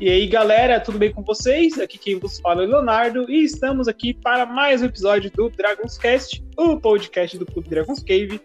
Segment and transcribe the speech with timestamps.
[0.00, 1.78] E aí, galera, tudo bem com vocês?
[1.78, 5.50] Aqui quem vos fala é o Leonardo e estamos aqui para mais um episódio do
[5.50, 8.40] Dragons Cast, o podcast do Clube Dragons Cave.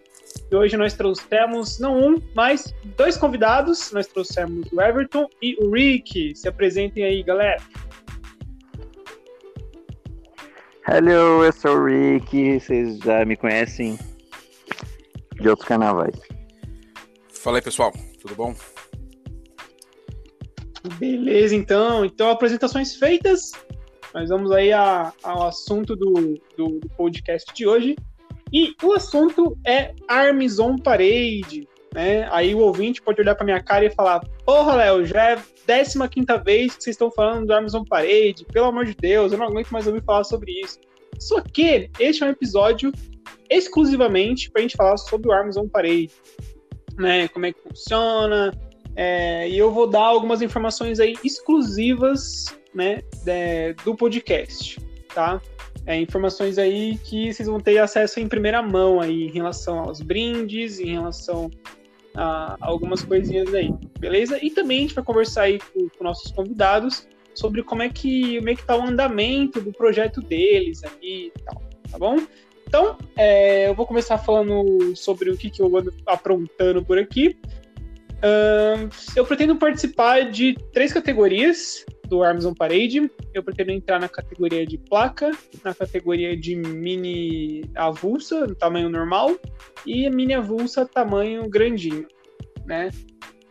[0.52, 3.90] E hoje nós trouxemos não um, mas dois convidados.
[3.90, 6.36] Nós trouxemos o Everton e o Rick.
[6.36, 7.62] Se apresentem aí, galera.
[10.86, 12.60] Hello, eu sou o Rick.
[12.60, 13.98] Vocês já me conhecem
[15.40, 16.20] de outros carnavais.
[17.32, 17.94] Fala aí, pessoal.
[18.20, 18.54] Tudo bom?
[20.98, 22.04] Beleza, então.
[22.04, 23.52] Então, apresentações feitas.
[24.14, 27.96] Nós vamos aí a, ao assunto do, do, do, podcast de hoje.
[28.52, 31.68] E o assunto é Arms on Parade.
[31.94, 32.28] Né?
[32.30, 36.26] Aí o ouvinte pode olhar para minha cara e falar: Porra, Léo, já é 15
[36.44, 38.44] vez que vocês estão falando do Arms on Parade.
[38.52, 40.78] Pelo amor de Deus, eu não aguento mais ouvir falar sobre isso.
[41.18, 42.92] Só que este é um episódio
[43.50, 46.10] exclusivamente para a gente falar sobre o Arms on Parade.
[46.96, 47.28] Né?
[47.28, 48.52] Como é que funciona,
[48.96, 54.80] é, e eu vou dar algumas informações aí exclusivas né, de, do podcast,
[55.14, 55.40] tá?
[55.84, 60.00] É, informações aí que vocês vão ter acesso em primeira mão aí em relação aos
[60.00, 61.50] brindes, em relação
[62.14, 64.42] a algumas coisinhas aí, beleza?
[64.42, 68.38] E também a gente vai conversar aí com, com nossos convidados sobre como é que
[68.38, 72.16] como é que tá o andamento do projeto deles aí e tal, tá bom?
[72.66, 77.38] Então, é, eu vou começar falando sobre o que, que eu ando aprontando por aqui.
[79.14, 83.10] Eu pretendo participar de três categorias do Arms on Parade.
[83.34, 89.36] Eu pretendo entrar na categoria de placa, na categoria de mini avulsa, tamanho normal,
[89.84, 92.06] e mini avulsa, tamanho grandinho,
[92.64, 92.90] né?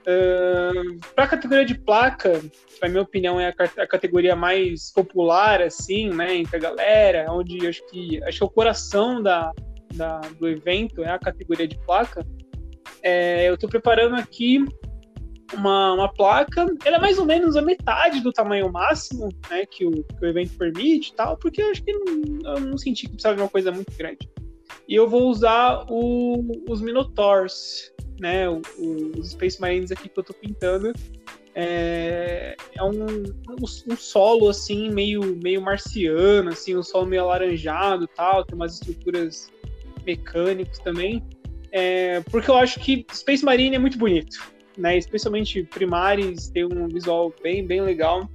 [0.08, 2.40] Uh, para a categoria de placa,
[2.80, 7.68] na minha opinião, é a, a, categoria mais popular, assim, né, entre a galera, onde
[7.68, 9.52] acho que acho que o coração da,
[9.96, 12.24] da, do evento é a categoria de placa.
[13.06, 14.66] É, eu estou preparando aqui
[15.54, 16.66] uma, uma placa.
[16.84, 20.26] Ela é mais ou menos a metade do tamanho máximo né, que, o, que o
[20.26, 23.44] evento permite e tal, porque eu acho que não, eu não senti que precisava de
[23.44, 24.28] uma coisa muito grande.
[24.88, 28.62] E eu vou usar o, os Minotaurs, né, o,
[29.20, 30.92] os Space Marines aqui que eu estou pintando.
[31.54, 33.64] É, é um, um,
[33.94, 39.50] um, solo assim meio meio marciano assim um solo meio alaranjado tal tem umas estruturas
[40.06, 41.24] mecânicas também
[41.78, 44.38] é, porque eu acho que Space Marine é muito bonito,
[44.78, 44.98] né?
[44.98, 48.30] Especialmente Primaris tem um visual bem, bem legal.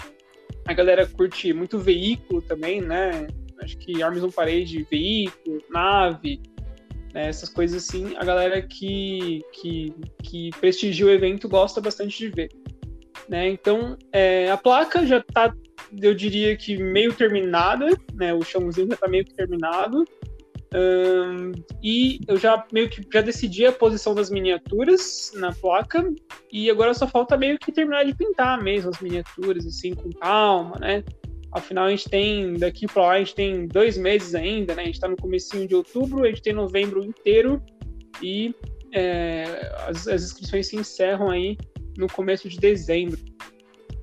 [0.67, 3.29] A galera curte muito veículo também, né?
[3.63, 6.39] Acho que Arms on Parade, veículo, nave,
[7.15, 7.29] né?
[7.29, 12.51] essas coisas assim, a galera que, que, que prestigia o evento gosta bastante de ver.
[13.27, 13.49] Né?
[13.49, 15.51] Então, é, a placa já está,
[15.99, 18.35] eu diria que meio terminada, né?
[18.35, 20.05] O chãozinho já está meio terminado.
[20.73, 21.51] Um,
[21.83, 26.13] e eu já meio que já decidi a posição das miniaturas na placa
[26.53, 30.77] e agora só falta meio que terminar de pintar mesmo as miniaturas assim com calma,
[30.79, 31.03] né?
[31.53, 34.83] Afinal a gente tem daqui para lá a gente tem dois meses ainda, né?
[34.83, 37.61] A gente está no comecinho de outubro, a gente tem novembro inteiro
[38.23, 38.55] e
[38.93, 41.57] é, as, as inscrições se encerram aí
[41.99, 43.19] no começo de dezembro.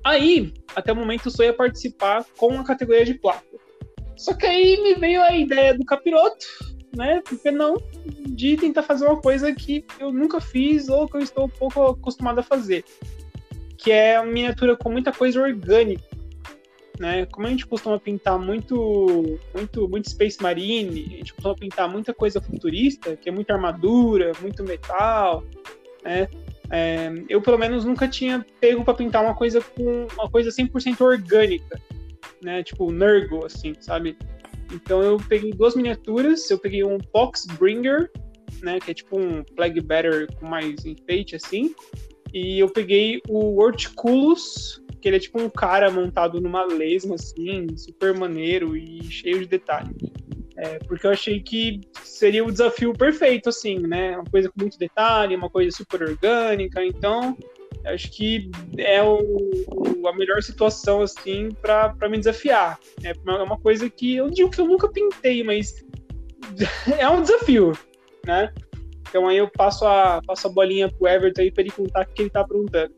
[0.03, 3.45] Aí, até o momento, só ia participar com a categoria de placa.
[4.17, 6.45] Só que aí me veio a ideia do capiroto,
[6.95, 7.22] né?
[7.23, 11.45] Porque não de tentar fazer uma coisa que eu nunca fiz ou que eu estou
[11.45, 12.83] um pouco acostumado a fazer,
[13.78, 16.03] que é a miniatura com muita coisa orgânica,
[17.00, 17.28] né?
[17.28, 22.13] Como a gente costuma pintar muito, muito, muito Space Marine, a gente costuma pintar muita
[22.13, 25.44] coisa futurista, que é muita armadura, muito metal,
[26.03, 26.28] né?
[26.69, 30.99] É, eu pelo menos nunca tinha pego para pintar uma coisa com uma coisa 100%
[30.99, 31.79] orgânica
[32.42, 32.64] né?
[32.64, 34.18] Tipo, Nurgle, assim, sabe?
[34.72, 38.12] Então eu peguei duas miniaturas, eu peguei um Poxbringer,
[38.62, 38.80] né?
[38.80, 41.74] Que é tipo um Plague Better com mais enfeite, assim.
[42.34, 47.68] E eu peguei o Horticulus, que ele é tipo um cara montado numa lesma, assim,
[47.78, 49.96] super maneiro e cheio de detalhes.
[50.58, 54.16] É, porque eu achei que seria o desafio perfeito, assim, né?
[54.16, 56.84] Uma coisa com muito detalhe, uma coisa super orgânica.
[56.84, 57.38] Então,
[57.93, 59.19] acho que é o,
[59.67, 62.79] o, a melhor situação, assim, para me desafiar.
[63.03, 65.85] É uma coisa que eu digo que eu nunca pintei, mas
[66.97, 67.73] é um desafio,
[68.25, 68.53] né?
[69.09, 72.13] Então aí eu passo a, passo a bolinha pro Everton aí para ele contar o
[72.13, 72.93] que ele tá perguntando.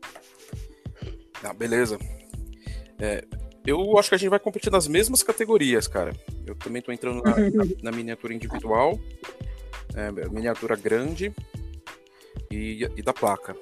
[1.42, 1.98] Ah, beleza.
[2.98, 3.24] É,
[3.66, 6.12] eu acho que a gente vai competir nas mesmas categorias, cara.
[6.46, 8.98] Eu também tô entrando na, na, na miniatura individual,
[9.94, 11.32] é, miniatura grande
[12.50, 13.56] e, e da placa.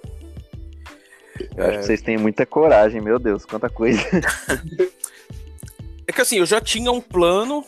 [1.57, 1.69] Eu é...
[1.69, 4.01] acho que vocês têm muita coragem, meu Deus, quanta coisa.
[6.07, 7.65] é que assim, eu já tinha um plano.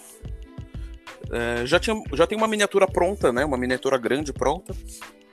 [1.33, 3.45] É, já, tinha, já tem uma miniatura pronta, né?
[3.45, 4.75] Uma miniatura grande pronta.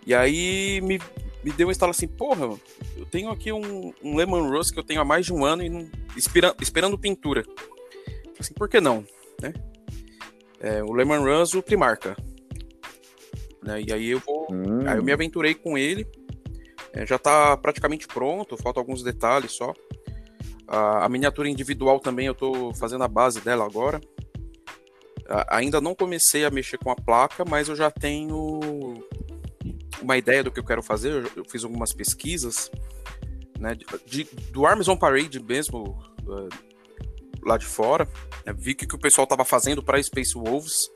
[0.05, 0.99] E aí me,
[1.43, 2.55] me deu um estalo assim, porra,
[2.95, 5.63] eu tenho aqui um, um Lemon Rose que eu tenho há mais de um ano
[5.63, 7.43] e não, espera, esperando pintura.
[8.39, 9.03] Assim, por que não?
[9.41, 9.53] Né?
[10.59, 12.15] É, o Lemon Rose, o Primarca.
[13.63, 13.81] Né?
[13.87, 14.47] E aí eu vou.
[14.51, 14.87] Hum.
[14.87, 16.07] Aí eu me aventurei com ele.
[16.97, 19.71] É, já está praticamente pronto, faltam alguns detalhes só.
[20.67, 24.01] A, a, miniatura individual também eu estou fazendo a base dela agora.
[25.29, 28.59] A, ainda não comecei a mexer com a placa, mas eu já tenho
[30.01, 31.11] uma ideia do que eu quero fazer.
[31.11, 32.71] Eu, eu fiz algumas pesquisas.
[33.59, 36.49] Né, de, do Arms on Parade mesmo, uh,
[37.43, 38.09] lá de fora.
[38.43, 40.89] Né, vi o que, que o pessoal estava fazendo para Space Wolves.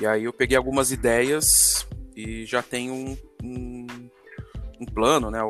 [0.00, 3.73] E aí eu peguei algumas ideias e já tenho um, um,
[4.80, 5.40] um plano, né?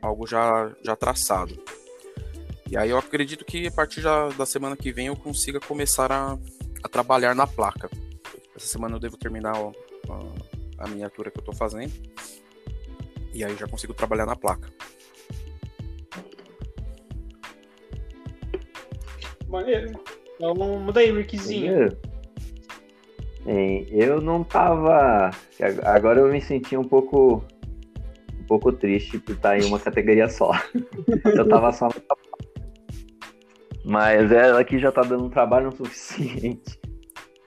[0.00, 1.56] Algo já, já traçado.
[2.70, 6.12] E aí eu acredito que a partir da, da semana que vem eu consiga começar
[6.12, 6.38] a,
[6.82, 7.90] a trabalhar na placa.
[8.54, 9.72] Essa semana eu devo terminar ó,
[10.08, 11.92] a, a miniatura que eu estou fazendo.
[13.32, 14.68] E aí já consigo trabalhar na placa.
[19.48, 19.98] Maneiro.
[20.36, 21.88] Então, muda aí, Rickzinho.
[23.90, 25.30] Eu não tava.
[25.84, 27.42] Agora eu me senti um pouco.
[28.48, 30.52] Um pouco triste por estar em uma categoria só.
[31.36, 31.88] eu tava só.
[33.84, 36.80] Mas ela aqui já tá dando um trabalho suficiente.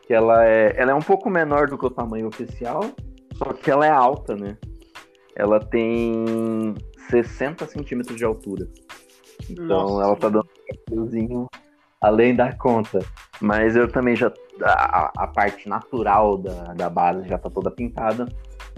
[0.05, 2.81] Que ela é, ela é um pouco menor do que o tamanho oficial,
[3.33, 4.57] só que ela é alta, né?
[5.35, 6.75] Ela tem
[7.09, 8.67] 60 centímetros de altura.
[9.49, 10.03] Então Nossa.
[10.03, 10.47] ela tá dando
[10.91, 11.47] um
[12.01, 12.99] além da conta.
[13.39, 14.31] Mas eu também já.
[14.63, 18.27] A, a parte natural da, da base já tá toda pintada.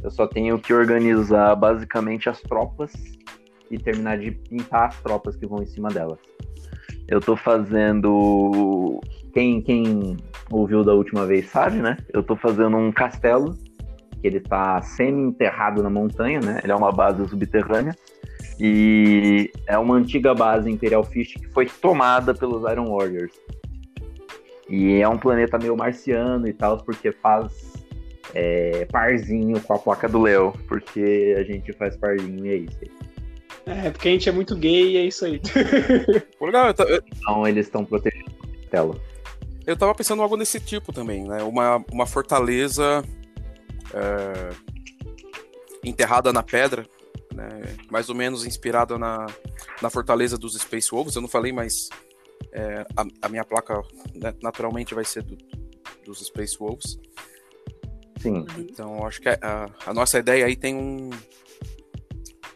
[0.02, 2.94] Eu só tenho que organizar basicamente as tropas
[3.72, 6.20] e terminar de pintar as tropas que vão em cima delas.
[7.08, 9.02] Eu tô fazendo.
[9.34, 10.18] Quem, quem
[10.52, 11.98] ouviu da última vez sabe, né?
[12.14, 13.58] Eu tô fazendo um castelo,
[14.22, 16.62] que ele tá semi-enterrado na montanha, né?
[16.64, 17.94] Ele é uma base subterrânea.
[18.60, 23.34] E é uma antiga base Imperial Fish que foi tomada pelos Iron Warriors.
[24.70, 27.74] E é um planeta meio marciano e tal, porque faz
[28.34, 32.80] é, parzinho com a placa do Léo, porque a gente faz parzinho e é isso.
[33.66, 35.40] É, porque a gente é muito gay e é isso aí.
[37.18, 38.32] Então eles estão protegendo
[38.66, 38.96] a tela.
[39.66, 41.42] Eu tava pensando em algo desse tipo também, né?
[41.44, 43.04] Uma, uma fortaleza
[43.94, 44.50] é,
[45.84, 46.86] enterrada na pedra,
[47.34, 47.50] né?
[47.92, 49.26] mais ou menos inspirada na,
[49.82, 51.16] na fortaleza dos Space Wolves.
[51.16, 51.90] Eu não falei, mas
[52.52, 53.82] é, a, a, minha placa
[54.14, 55.38] né, naturalmente vai ser do,
[56.06, 57.00] dos Space Wolves.
[58.20, 58.46] Sim.
[58.58, 61.10] Então, acho que a, a, nossa ideia aí tem um.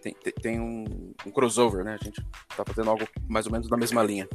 [0.01, 1.97] Tem, tem um, um, crossover, né?
[1.99, 2.23] A gente
[2.55, 4.27] tá fazendo algo mais ou menos na mesma linha.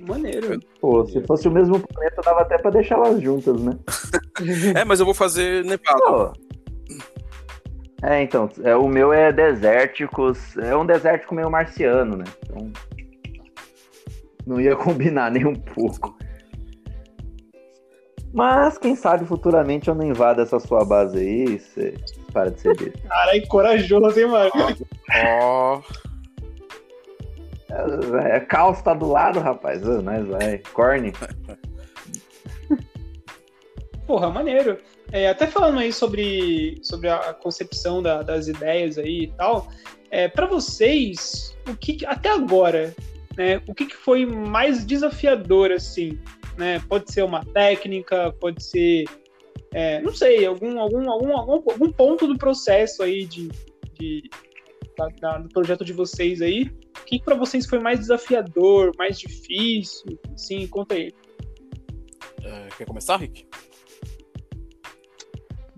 [0.00, 0.60] Maneiro.
[0.80, 3.78] Pô, se fosse o mesmo planeta, dava até pra deixar elas juntas, né?
[4.76, 6.32] é, mas eu vou fazer Nevada.
[8.06, 12.24] É, então, é, o meu é desérticos, é um desértico meio marciano, né?
[12.44, 12.70] Então,
[14.46, 16.14] não ia combinar nem um pouco.
[18.32, 21.94] Mas, quem sabe, futuramente eu não invado essa sua base aí, você
[22.30, 22.98] para de ser desse.
[23.08, 24.50] Caralho, corajoso, hein, mano?
[25.40, 25.80] Ó...
[28.22, 29.82] É, caos tá do lado, rapaz.
[30.02, 30.58] Mas vai.
[30.72, 31.12] Corne.
[34.06, 34.78] Porra, maneiro.
[35.14, 39.68] É, até falando aí sobre, sobre a concepção da, das ideias aí e tal,
[40.10, 42.92] é, para vocês, o que até agora,
[43.36, 46.18] né, o que, que foi mais desafiador assim,
[46.58, 46.82] né?
[46.88, 49.04] Pode ser uma técnica, pode ser,
[49.72, 53.46] é, não sei, algum, algum, algum, algum, ponto do processo aí de,
[53.96, 54.28] de
[54.98, 56.64] da, da, do projeto de vocês aí.
[57.00, 60.18] O que, que para vocês foi mais desafiador, mais difícil?
[60.36, 61.12] Sim, conta aí.
[62.42, 63.46] É, quer começar, Rick?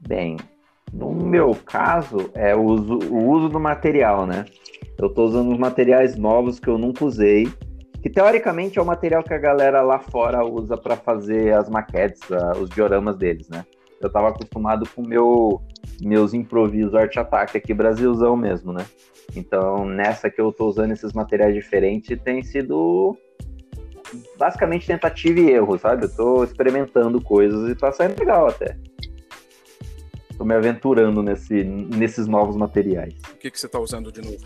[0.06, 0.36] Bem,
[0.92, 4.44] no meu caso, é o uso, o uso do material, né?
[4.98, 7.48] Eu estou usando os materiais novos que eu nunca usei,
[8.02, 12.20] que teoricamente é o material que a galera lá fora usa para fazer as maquetes,
[12.60, 13.64] os dioramas deles, né?
[14.00, 15.60] Eu estava acostumado com meu,
[16.00, 18.86] meus improvisos arte-ataque aqui, Brasilzão mesmo, né?
[19.34, 23.16] Então, nessa que eu estou usando esses materiais diferentes, tem sido
[24.38, 26.04] basicamente tentativa e erro, sabe?
[26.04, 28.76] Eu tô experimentando coisas e tá saindo legal até.
[30.36, 33.14] Tô me aventurando nesse, nesses novos materiais.
[33.32, 34.44] O que, que você tá usando de novo?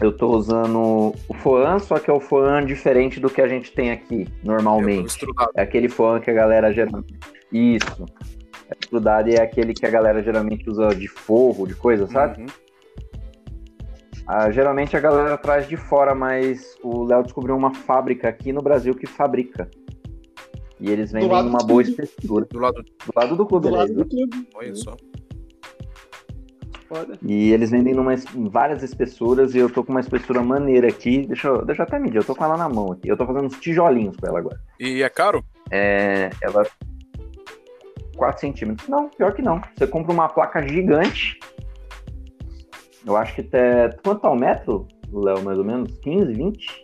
[0.00, 3.72] Eu tô usando o Foan, só que é o Foan diferente do que a gente
[3.72, 5.24] tem aqui, normalmente.
[5.56, 7.18] É, é aquele Foan que a galera geralmente.
[7.52, 8.06] Isso.
[8.68, 12.42] É estrudado é aquele que a galera geralmente usa de forro, de coisa, sabe?
[12.42, 12.46] Uhum.
[14.26, 18.62] Ah, geralmente a galera traz de fora, mas o Léo descobriu uma fábrica aqui no
[18.62, 19.68] Brasil que fabrica.
[20.82, 22.44] E eles vendem uma boa espessura.
[22.50, 23.68] Do lado do, lado do clube.
[23.68, 24.48] Do lado do clube.
[24.52, 24.96] Olha só.
[26.88, 27.16] Foda.
[27.22, 31.24] E eles vendem numa, em várias espessuras e eu tô com uma espessura maneira aqui.
[31.24, 33.08] Deixa eu, deixa eu até medir, eu tô com ela na mão aqui.
[33.08, 34.60] Eu tô fazendo uns tijolinhos com ela agora.
[34.80, 35.44] E é caro?
[35.70, 36.66] É, ela.
[38.16, 38.88] 4 centímetros.
[38.88, 39.62] Não, pior que não.
[39.76, 41.38] Você compra uma placa gigante.
[43.06, 43.88] Eu acho que até.
[44.04, 45.96] Quanto tá o metro, Léo, mais ou menos?
[45.98, 46.82] 15, 20?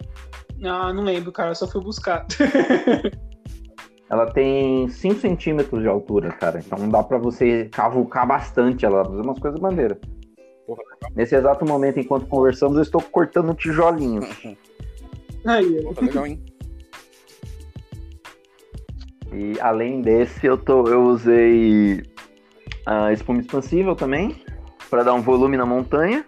[0.62, 2.24] Ah, não lembro, cara, só fui buscar.
[4.10, 6.58] Ela tem 5 centímetros de altura, cara.
[6.58, 9.98] Então dá pra você cavucar bastante ela, fazer umas coisas legal.
[11.14, 14.26] Nesse exato momento, enquanto conversamos, eu estou cortando tijolinhos.
[15.46, 15.88] Aí, ó.
[15.88, 16.42] Pô, tá legal, hein?
[19.32, 22.02] E além desse, eu, tô, eu usei
[22.86, 24.42] a espuma expansível também,
[24.88, 26.24] para dar um volume na montanha.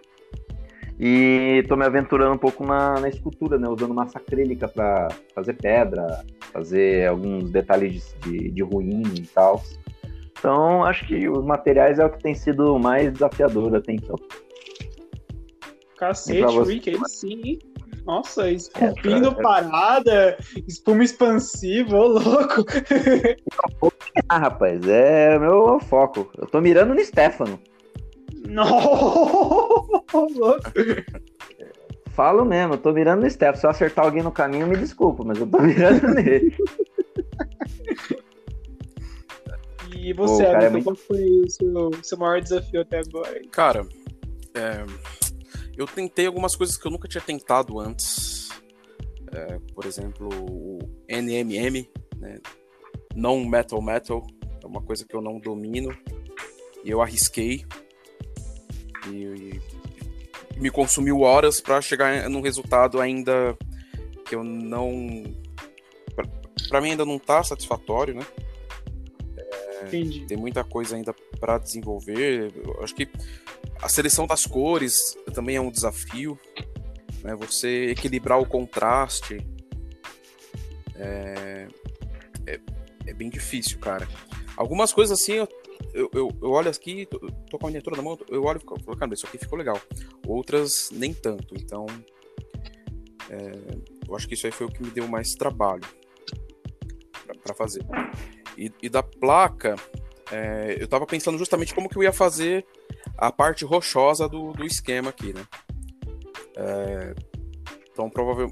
[0.99, 3.67] E tô me aventurando um pouco na, na escultura, né?
[3.67, 9.63] Usando massa acrílica para fazer pedra, fazer alguns detalhes de, de ruim e tal.
[10.39, 14.17] Então, acho que os materiais é o que tem sido mais desafiador até então.
[15.97, 16.63] Cacete?
[16.63, 17.59] Rick, aí sim?
[18.07, 22.65] Nossa, esculpindo É, parada, espuma expansiva, ô louco.
[24.29, 26.31] Ah, rapaz, é meu foco.
[26.39, 27.61] Eu tô mirando no Stefano.
[28.49, 28.65] Não,
[30.13, 30.71] louco.
[32.21, 33.57] Falo mesmo, eu tô mirando no Stefano.
[33.57, 36.55] Se eu acertar alguém no caminho, me desculpa, mas eu tô mirando nele.
[39.97, 43.41] E você, Pô, cara, é muito- qual foi o seu, seu maior desafio até agora?
[43.51, 43.87] Cara,
[44.53, 44.85] é,
[45.75, 48.51] eu tentei algumas coisas que eu nunca tinha tentado antes.
[49.33, 52.39] É, por exemplo, o NMM, né?
[53.17, 54.27] Non Metal Metal.
[54.63, 55.89] É uma coisa que eu não domino.
[56.85, 57.65] E eu arrisquei.
[59.09, 59.80] E, e
[60.61, 63.57] me consumiu horas para chegar num resultado ainda
[64.27, 65.25] que eu não.
[66.69, 68.27] Pra mim ainda não tá satisfatório, né?
[69.87, 70.27] Entendi.
[70.27, 72.53] tem muita coisa ainda para desenvolver.
[72.55, 73.09] Eu acho que
[73.81, 76.39] a seleção das cores também é um desafio,
[77.25, 77.35] né?
[77.37, 79.39] Você equilibrar o contraste
[80.97, 81.67] é,
[82.47, 82.61] é,
[83.07, 84.07] é bem difícil, cara.
[84.57, 85.49] Algumas coisas assim, eu,
[85.95, 87.19] eu, eu- eu olho aqui, tô,
[87.51, 89.81] tô com a miniatura na mão, eu olho e falo, cara, isso aqui ficou legal.
[90.27, 91.87] Outras nem tanto, então
[93.29, 93.53] é,
[94.09, 95.85] eu acho que isso aí foi o que me deu mais trabalho
[97.43, 97.85] para fazer.
[98.57, 99.77] E, e da placa,
[100.31, 102.67] é, eu tava pensando justamente como que eu ia fazer
[103.17, 105.45] a parte rochosa do, do esquema aqui, né?
[106.57, 107.15] É,
[107.91, 108.51] então, provável,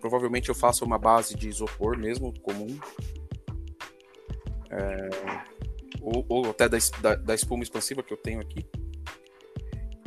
[0.00, 2.78] provavelmente eu faço uma base de isopor mesmo, comum.
[4.70, 5.08] É,
[6.00, 8.66] ou, ou até da, da, da espuma expansiva que eu tenho aqui.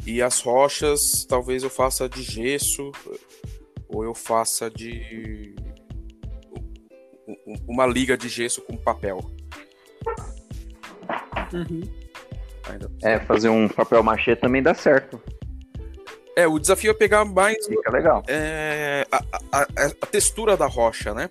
[0.05, 2.91] E as rochas, talvez eu faça de gesso,
[3.88, 5.53] ou eu faça de
[7.27, 9.19] um- um- uma liga de gesso com papel.
[11.53, 11.81] Uhum.
[13.03, 15.21] É, fazer um papel machê também dá certo.
[16.36, 18.24] É, o desafio é pegar mais Fica legal.
[18.27, 19.67] é, a- a-
[20.01, 21.29] a textura da rocha, né?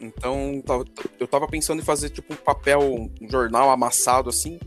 [0.00, 0.82] Então, tá-
[1.20, 2.80] eu tava pensando em fazer tipo um papel,
[3.20, 4.58] um jornal amassado assim,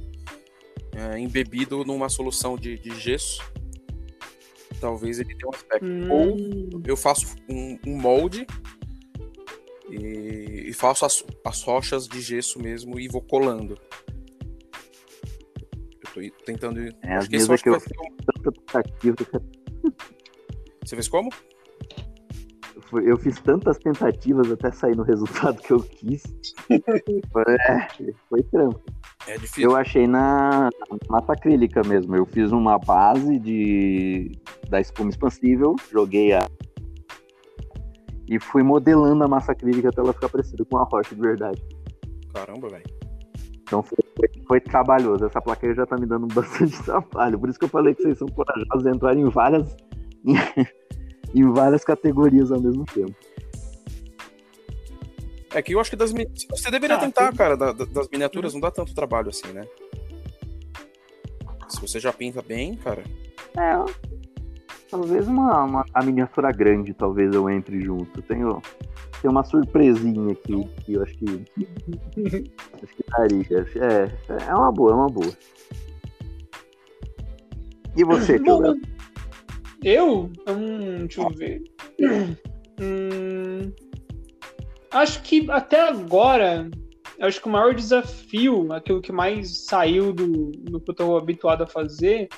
[0.95, 3.41] é, embebido numa solução de, de gesso.
[4.79, 5.85] Talvez ele tenha um aspecto.
[6.09, 8.45] Ou Hum, eu faço um, um molde
[9.89, 13.77] e, e faço as, as rochas de gesso mesmo e vou colando.
[16.15, 16.79] Eu tô tentando.
[17.01, 17.87] É, acho que esse é acho que que vai
[18.73, 19.97] eu- um-.
[20.85, 21.29] Você fez como?
[22.93, 26.23] Eu fiz tantas tentativas até sair no resultado que eu quis.
[27.31, 27.87] Foi, é,
[28.29, 28.81] foi trampo.
[29.27, 29.63] É difícil.
[29.69, 30.69] Eu achei na
[31.09, 32.15] massa acrílica mesmo.
[32.15, 34.31] Eu fiz uma base de
[34.69, 36.47] da espuma expansível, joguei a
[38.29, 41.61] e fui modelando a massa acrílica até ela ficar parecida com uma rocha de verdade.
[42.33, 42.83] Caramba, velho.
[43.63, 45.25] Então foi, foi- foi trabalhoso.
[45.25, 47.39] Essa placa aí já tá me dando bastante trabalho.
[47.39, 49.75] Por isso que eu falei que vocês são corajosos em entrar em várias
[51.33, 53.15] em várias categorias ao mesmo tempo.
[55.53, 57.55] É que eu acho que das Você deveria Ah, tentar, cara.
[57.55, 59.65] da- da- das miniaturas não dá tanto trabalho assim, né?
[61.69, 63.03] Se você já pinta bem, cara.
[63.57, 63.93] É,
[64.89, 68.21] talvez uma, uma a miniatura grande, talvez eu entre junto.
[68.21, 68.61] Tenho,
[69.21, 71.25] tem uma surpresinha aqui que eu acho que
[72.83, 73.65] acho que daria.
[73.75, 75.31] É, é uma boa, é uma boa.
[77.95, 78.75] E você, Bom?
[79.83, 80.31] Eu?
[80.47, 81.63] Hum, deixa eu ver.
[82.79, 83.71] Hum,
[84.91, 86.69] acho que até agora,
[87.19, 91.63] acho que o maior desafio, aquilo que mais saiu do, do que eu tô habituado
[91.63, 92.29] a fazer,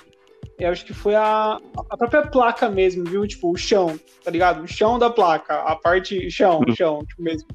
[0.57, 1.57] eu acho que foi a,
[1.89, 3.25] a própria placa mesmo, viu?
[3.25, 4.63] Tipo, o chão, tá ligado?
[4.63, 7.47] O chão da placa, a parte chão, chão, tipo mesmo.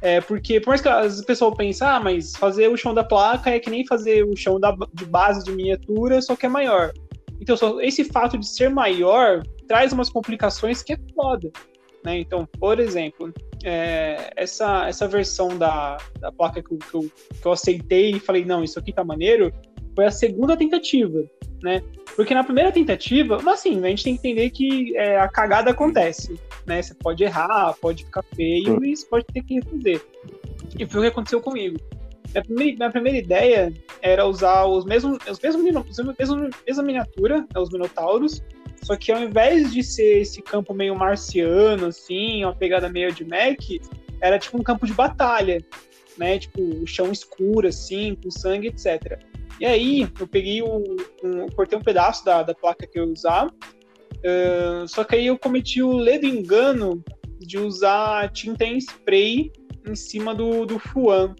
[0.00, 3.50] É, porque, por mais que as pessoas pensem, ah, mas fazer o chão da placa
[3.50, 6.92] é que nem fazer o chão da, de base de miniatura, só que é maior.
[7.40, 11.50] Então, só, esse fato de ser maior traz umas complicações que é foda.
[12.04, 12.18] Né?
[12.18, 13.32] Então, por exemplo,
[13.64, 18.20] é, essa, essa versão da, da placa que eu, que, eu, que eu aceitei e
[18.20, 19.52] falei, não, isso aqui tá maneiro,
[19.94, 21.24] foi a segunda tentativa,
[21.60, 21.82] né?
[22.14, 25.72] Porque na primeira tentativa, mas assim, a gente tem que entender que é, a cagada
[25.72, 26.80] acontece, né?
[26.80, 30.00] Você pode errar, pode ficar feio e você pode ter que refazer.
[30.78, 31.78] E foi o que aconteceu comigo.
[32.32, 37.38] Minha primeira, minha primeira ideia era usar os mesmos, os mesmos, os mesmos, mesma miniatura,
[37.40, 38.42] né, os Minotauros,
[38.82, 43.24] só que ao invés de ser esse campo meio marciano, assim, uma pegada meio de
[43.24, 43.58] Mac,
[44.20, 45.62] era tipo um campo de batalha,
[46.16, 46.38] né?
[46.38, 49.20] Tipo, o chão escuro, assim, com sangue, etc.
[49.60, 50.84] E aí, eu peguei o.
[51.22, 53.46] Um, cortei um pedaço da, da placa que eu ia usar.
[53.46, 57.02] Uh, só que aí eu cometi o ledo engano
[57.38, 59.52] de usar tinta em spray
[59.86, 61.34] em cima do, do Fuan.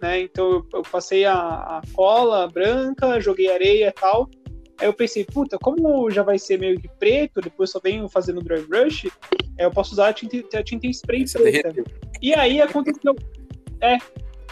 [0.00, 0.22] Né?
[0.22, 4.28] Então eu, eu passei a, a, cola branca, joguei areia e tal.
[4.78, 8.40] Aí eu pensei, puta, como já vai ser meio que preto, depois só venho fazendo
[8.40, 9.08] dry brush,
[9.58, 11.84] eu posso usar a tinta, a tinta em spray preta.
[12.22, 13.14] E aí aconteceu.
[13.82, 13.98] É,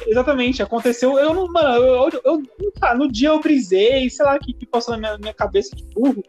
[0.06, 1.18] Exatamente, aconteceu.
[1.18, 4.52] Eu não, mano, eu, eu, eu tá, no dia eu brisei, sei lá o que,
[4.52, 6.22] que passou na minha, minha cabeça de burro.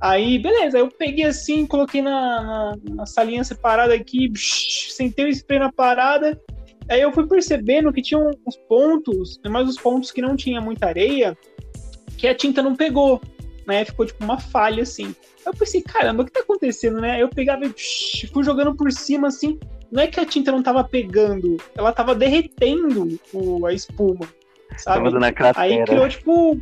[0.00, 5.28] Aí, beleza, eu peguei assim, coloquei na, na, na salinha separada aqui, bsh, sentei o
[5.28, 6.40] spray na parada.
[6.88, 10.86] Aí eu fui percebendo que tinha uns pontos, mas os pontos que não tinha muita
[10.86, 11.36] areia,
[12.16, 13.20] que a tinta não pegou,
[13.66, 13.84] né?
[13.84, 15.14] Ficou tipo uma falha assim.
[15.44, 17.22] Eu pensei, caramba, o que tá acontecendo, né?
[17.22, 17.74] Eu pegava e
[18.32, 19.58] fui jogando por cima assim
[19.90, 24.28] não é que a tinta não tava pegando, ela tava derretendo o, a espuma.
[24.76, 24.98] Sabe?
[25.60, 26.60] Aí criou, tipo.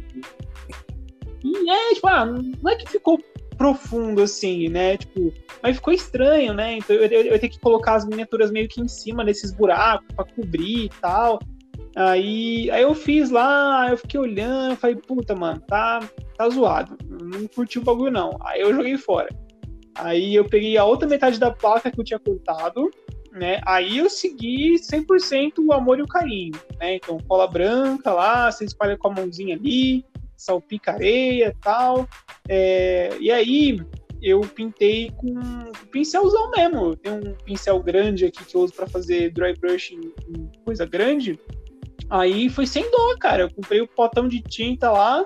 [1.45, 3.21] E é, tipo, ah, não é que ficou
[3.57, 4.97] profundo assim, né?
[4.97, 5.33] Tipo,
[5.63, 6.79] mas ficou estranho, né?
[6.79, 10.07] Então eu, eu, eu tenho que colocar as miniaturas meio que em cima desses buracos
[10.15, 11.39] para cobrir e tal.
[11.97, 16.01] Aí, aí eu fiz lá, eu fiquei olhando, falei, puta, mano, tá,
[16.37, 16.97] tá zoado.
[17.09, 18.37] Não curti o bagulho, não.
[18.43, 19.29] Aí eu joguei fora.
[19.95, 22.91] Aí eu peguei a outra metade da placa que eu tinha cortado,
[23.33, 23.61] né?
[23.65, 26.97] Aí eu segui 100% o amor e o carinho, né?
[26.97, 30.05] Então, cola branca lá, você espalha com a mãozinha ali,
[30.37, 32.09] salpica areia e tal.
[32.49, 33.81] É, e aí
[34.23, 36.97] eu pintei com um pincelzão mesmo.
[36.97, 40.85] Tem um pincel grande aqui que eu uso para fazer dry brush em, em coisa
[40.85, 41.39] grande.
[42.09, 43.45] Aí foi sem dó, cara.
[43.45, 45.25] Eu comprei o potão de tinta lá,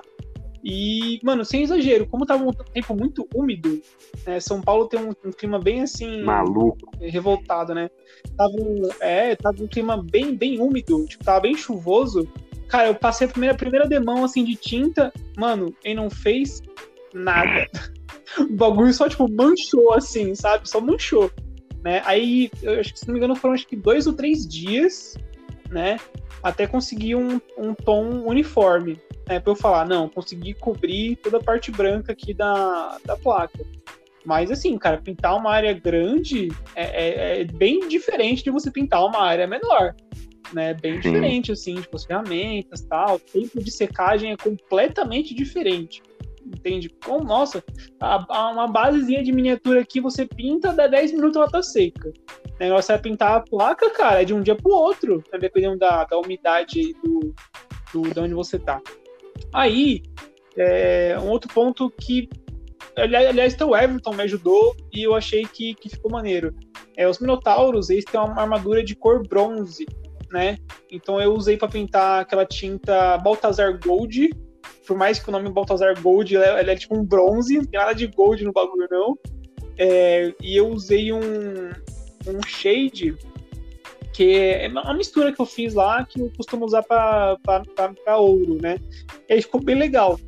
[0.63, 3.81] e, mano, sem exagero, como tava um tempo muito úmido,
[4.25, 6.21] né, São Paulo tem um, um, clima bem assim.
[6.21, 6.91] Maluco.
[6.99, 7.89] Revoltado, né?
[8.37, 12.27] Tava um, é, tava um clima bem, bem úmido, tipo, tava bem chuvoso.
[12.71, 16.61] Cara, eu passei a primeira, a primeira demão assim de tinta, mano, e não fez
[17.13, 17.67] nada.
[18.39, 20.69] o bagulho só, tipo, manchou assim, sabe?
[20.69, 21.29] Só manchou.
[21.83, 22.01] Né?
[22.05, 25.17] Aí, eu acho que se não me engano, foram acho que dois ou três dias,
[25.69, 25.99] né?
[26.41, 31.43] Até conseguir um, um tom uniforme é, para eu falar, não, consegui cobrir toda a
[31.43, 33.59] parte branca aqui da, da placa.
[34.25, 39.05] Mas assim, cara, pintar uma área grande é, é, é bem diferente de você pintar
[39.05, 39.93] uma área menor.
[40.53, 40.73] Né?
[40.73, 41.11] Bem Sim.
[41.11, 43.15] diferente, assim, tipo, as ferramentas tal.
[43.15, 46.01] O tempo de secagem é completamente diferente.
[46.45, 46.89] Entende?
[47.05, 47.63] Como, nossa,
[47.99, 52.09] a, a, uma basezinha de miniatura aqui você pinta, dá 10 minutos ela tá seca.
[52.09, 55.39] O negócio é pintar a placa, cara, é de um dia pro outro, né?
[55.39, 57.33] dependendo da, da umidade do,
[57.93, 58.81] do, de onde você tá.
[59.53, 60.01] Aí,
[60.57, 62.29] é, um outro ponto que.
[62.95, 66.53] Aliás, até o Everton me ajudou e eu achei que, que ficou maneiro.
[66.97, 69.85] É, os Minotauros, eles têm uma armadura de cor bronze,
[70.31, 70.57] né?
[70.91, 74.29] Então eu usei para pintar aquela tinta Baltazar Gold.
[74.87, 77.79] Por mais que o nome Baltazar Gold ela, ela é tipo um bronze, não tem
[77.79, 79.17] nada de gold no bagulho, não.
[79.77, 81.19] É, e eu usei um,
[82.27, 83.15] um shade
[84.13, 87.37] que é uma mistura que eu fiz lá que eu costumo usar para
[88.17, 88.77] ouro, né?
[89.29, 90.19] E aí ficou bem legal.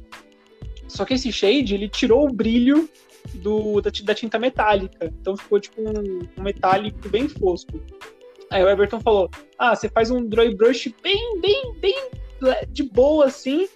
[0.88, 2.90] Só que esse shade, ele tirou o brilho
[3.36, 5.12] do, da, da tinta metálica.
[5.20, 7.80] Então ficou tipo um, um, metálico bem fosco.
[8.54, 11.96] Aí o Everton falou: Ah, você faz um dry brush bem, bem, bem
[12.70, 13.68] de boa assim,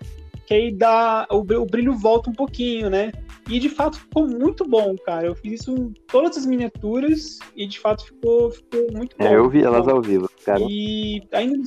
[0.46, 3.12] que aí dá o, o brilho volta um pouquinho, né?
[3.50, 5.28] E de fato ficou muito bom, cara.
[5.28, 9.34] Eu fiz isso em todas as miniaturas e de fato ficou, ficou muito é, bom.
[9.34, 10.60] É, eu vi elas ao vivo, cara.
[10.62, 11.58] E ainda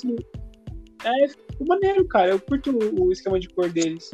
[1.04, 2.30] é, ficou maneiro, cara.
[2.30, 2.70] Eu curto
[3.00, 4.10] o esquema de cor deles.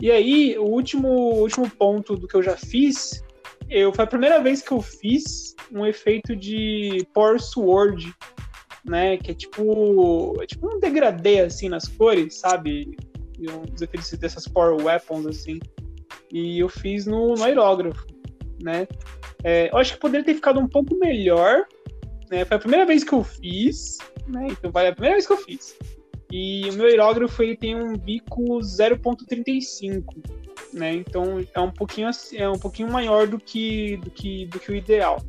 [0.00, 3.20] E aí, o último, último ponto do que eu já fiz,
[3.68, 8.14] eu foi a primeira vez que eu fiz um efeito de Power Sword,
[8.84, 9.16] né?
[9.16, 12.96] Que é tipo, é tipo um degradê assim nas cores, sabe?
[13.38, 15.60] E uns efeitos dessas Power Weapons assim
[16.32, 18.06] e eu fiz no, no aerógrafo,
[18.62, 18.86] né?
[19.42, 21.66] É, eu acho que poderia ter ficado um pouco melhor,
[22.30, 22.44] né?
[22.44, 24.48] Foi a primeira vez que eu fiz, né?
[24.50, 25.76] Então vale a primeira vez que eu fiz.
[26.30, 30.04] E o meu aerógrafo ele tem um bico 0.35,
[30.74, 30.94] né?
[30.94, 34.76] Então é um pouquinho é um pouquinho maior do que do que do que o
[34.76, 35.22] ideal.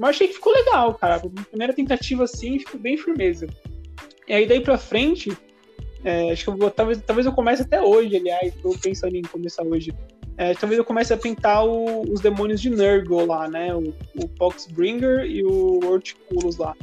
[0.00, 1.20] Mas achei que ficou legal, cara.
[1.50, 3.46] Primeira tentativa assim, ficou bem firmeza.
[4.26, 5.30] E aí daí para frente,
[6.02, 9.20] é, acho que eu vou talvez talvez eu comece até hoje, aliás, tô pensando em
[9.20, 9.92] começar hoje.
[10.38, 13.74] É, talvez eu comece a pintar o, os demônios de Nurgle lá, né?
[13.74, 16.74] O, o Poxbringer e o Horticulus lá.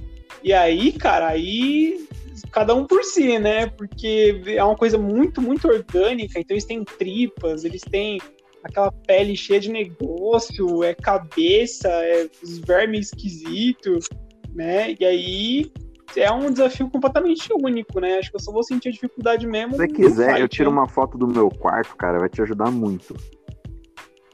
[0.44, 2.08] E aí, cara, aí
[2.52, 3.66] cada um por si, né?
[3.66, 6.40] Porque é uma coisa muito, muito orgânica.
[6.40, 8.20] Então eles têm tripas, eles têm
[8.68, 14.08] aquela pele cheia de negócio, é cabeça, é os vermes esquisitos,
[14.54, 14.96] né?
[15.00, 15.72] E aí
[16.16, 18.18] é um desafio completamente único, né?
[18.18, 19.72] Acho que eu só vou sentir a dificuldade mesmo.
[19.72, 20.78] Se você quiser, eu tiro né?
[20.78, 23.16] uma foto do meu quarto, cara, vai te ajudar muito.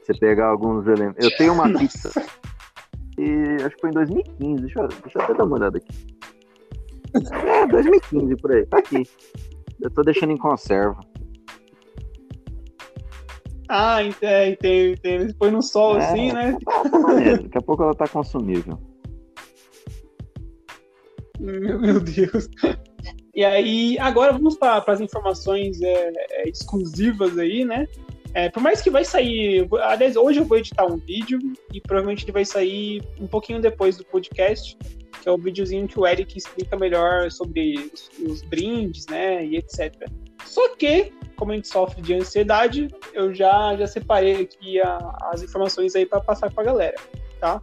[0.02, 1.24] Você pegar alguns elementos.
[1.24, 2.10] Eu tenho uma pizza.
[3.18, 4.62] e acho que foi em 2015.
[4.62, 6.14] Deixa eu, deixa eu até dar uma olhada aqui.
[7.46, 8.66] É, 2015 por aí.
[8.66, 9.02] Tá aqui.
[9.80, 11.00] Eu tô deixando em conserva.
[13.68, 15.34] Ah, entendo, entendo.
[15.34, 16.56] Põe no sol é, assim, né?
[16.92, 17.42] Maneiro.
[17.44, 18.78] Daqui a pouco ela tá consumível.
[21.40, 22.48] Meu, meu Deus.
[23.34, 27.86] E aí, agora vamos para as informações é, é, exclusivas aí, né?
[28.32, 29.66] É, por mais que vai sair.
[29.82, 31.38] Aliás, hoje eu vou editar um vídeo
[31.72, 34.76] e provavelmente ele vai sair um pouquinho depois do podcast
[35.24, 39.56] que é o videozinho que o Eric explica melhor sobre os, os brindes, né, e
[39.56, 40.06] etc.
[40.44, 44.96] Só que, como a gente sofre de ansiedade, eu já, já separei aqui a,
[45.30, 46.96] as informações aí para passar para a galera,
[47.38, 47.60] tá?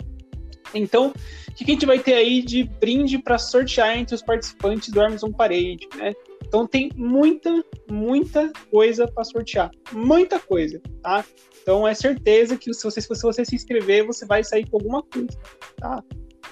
[0.72, 1.12] Então,
[1.50, 5.02] o que a gente vai ter aí de brinde para sortear entre os participantes do
[5.02, 6.14] Amazon Parade, né?
[6.46, 9.72] Então tem muita, muita coisa para sortear.
[9.92, 11.26] Muita coisa, tá?
[11.64, 15.02] Então é certeza que se você, se você se inscrever, você vai sair com alguma
[15.02, 15.36] coisa,
[15.78, 16.04] tá?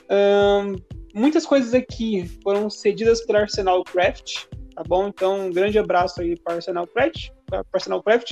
[0.09, 0.75] Um,
[1.13, 4.47] muitas coisas aqui foram cedidas pela Arsenal Craft,
[4.79, 5.09] tá bom?
[5.09, 8.31] Então, um grande abraço aí para Arsenal Craft, para Arsenal Craft,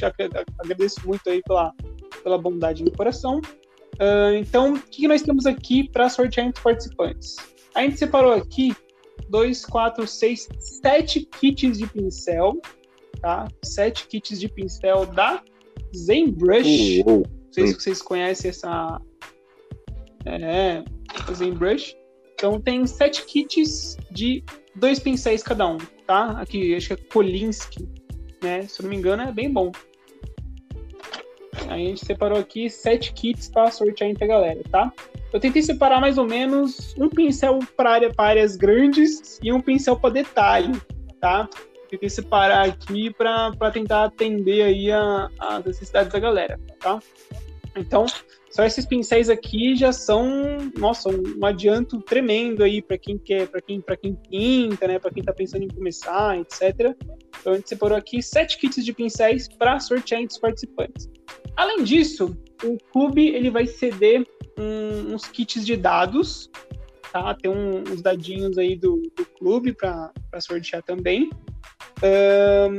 [0.58, 1.74] agradeço muito aí pela,
[2.24, 3.42] pela bondade no coração.
[3.96, 7.36] Uh, então, o que nós temos aqui para sortear entre os participantes?
[7.76, 8.74] A gente separou aqui
[9.28, 12.62] dois, quatro, seis, sete kits de pincel,
[13.20, 13.46] tá?
[13.62, 15.44] Sete kits de pincel da
[15.94, 17.04] ZenBrush.
[17.06, 19.02] Não sei se vocês conhecem essa
[20.26, 20.82] é,
[21.34, 21.94] ZenBrush.
[22.36, 25.78] Então tem sete kits de dois pincéis cada um,
[26.08, 26.32] tá?
[26.40, 27.88] Aqui, acho que é Kolinsky,
[28.42, 28.64] né?
[28.64, 29.72] Se eu não me engano, é bem bom.
[31.68, 34.92] Aí a gente separou aqui sete kits para sortear entre a galera, tá?
[35.34, 40.00] Eu tentei separar mais ou menos um pincel para área, áreas grandes e um pincel
[40.00, 40.72] para detalhe,
[41.20, 41.50] tá?
[41.90, 47.00] Tentei separar aqui para tentar atender aí as necessidades da galera, tá?
[47.78, 48.06] Então,
[48.50, 53.62] só esses pincéis aqui já são, nossa, um adianto tremendo aí para quem quer, para
[53.62, 56.96] quem, para quem pinta, né, para quem está pensando em começar, etc.
[57.40, 61.10] Então a gente separou aqui sete kits de pincéis para sortear entre os participantes.
[61.56, 64.26] Além disso, o clube ele vai ceder
[64.58, 66.50] um, uns kits de dados,
[67.12, 67.36] tá?
[67.36, 71.30] Tem um, uns dadinhos aí do, do clube para sortear também.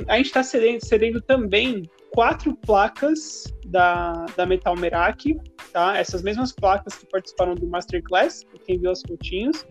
[0.07, 1.83] A gente está cedendo, cedendo também
[2.18, 5.40] quatro placas da, da Metal Meraki,
[5.72, 5.96] tá?
[5.96, 9.64] Essas mesmas placas que participaram do Masterclass, quem viu as fotinhos.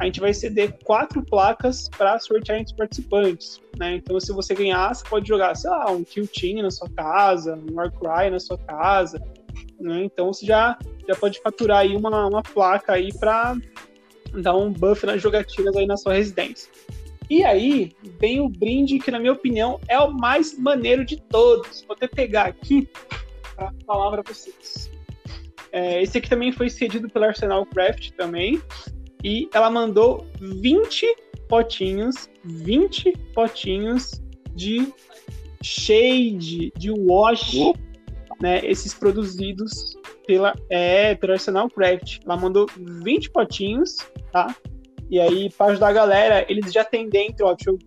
[0.00, 3.94] A gente vai ceder quatro placas para sortear entre os participantes, né?
[3.94, 7.76] Então, se você ganhar, você pode jogar, sei lá, um Team na sua casa, um
[7.76, 9.22] Warcry na sua casa,
[9.78, 10.02] né?
[10.02, 10.76] Então, você já,
[11.06, 13.56] já pode faturar aí uma, uma placa aí para
[14.42, 16.68] dar um buff nas jogatinas aí na sua residência.
[17.28, 21.82] E aí vem o brinde que, na minha opinião, é o mais maneiro de todos.
[21.86, 22.88] Vou até pegar aqui
[23.56, 24.90] para falar para vocês.
[25.72, 28.60] É, esse aqui também foi cedido pela Arsenal Craft também.
[29.22, 31.06] E ela mandou 20
[31.48, 34.22] potinhos, 20 potinhos
[34.54, 34.92] de
[35.62, 37.54] shade, de wash,
[38.40, 38.60] né?
[38.64, 42.20] Esses produzidos pela, é, pela Arsenal Craft.
[42.24, 43.96] Ela mandou 20 potinhos,
[44.30, 44.54] tá?
[45.14, 47.78] E aí, para ajudar a galera, eles já têm dentro, ó, deixa eu.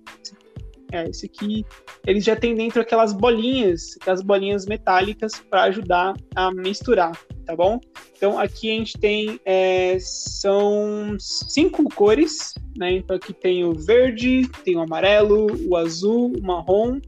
[0.93, 1.65] É, esse aqui.
[2.05, 7.11] Eles já têm dentro aquelas bolinhas, aquelas bolinhas metálicas para ajudar a misturar,
[7.45, 7.81] tá bom?
[8.15, 9.41] Então aqui a gente tem.
[9.43, 12.93] É, são cinco cores, né?
[12.93, 17.01] Então aqui tem o verde, tem o amarelo, o azul, o marrom,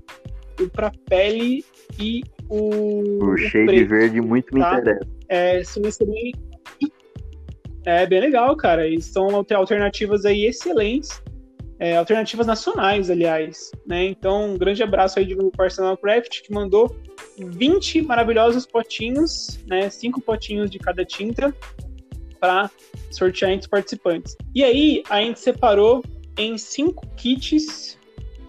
[0.60, 1.63] o para pele
[1.97, 3.23] e o.
[3.23, 4.79] O shade verde muito me tá?
[4.79, 5.08] interessa.
[5.29, 6.48] É, excelentes
[7.86, 8.88] é bem legal, cara.
[8.88, 11.22] E são alternativas aí excelentes.
[11.80, 13.72] É, alternativas nacionais, aliás.
[13.88, 14.06] Né?
[14.08, 16.94] Então, um grande abraço aí de novo Craft, que mandou
[17.38, 19.89] 20 maravilhosos potinhos, né?
[19.89, 21.56] Cinco potinhos de cada tinta
[22.38, 22.70] para
[23.12, 24.36] sortear entre os participantes.
[24.54, 26.04] E aí, a gente separou
[26.38, 27.98] em cinco kits,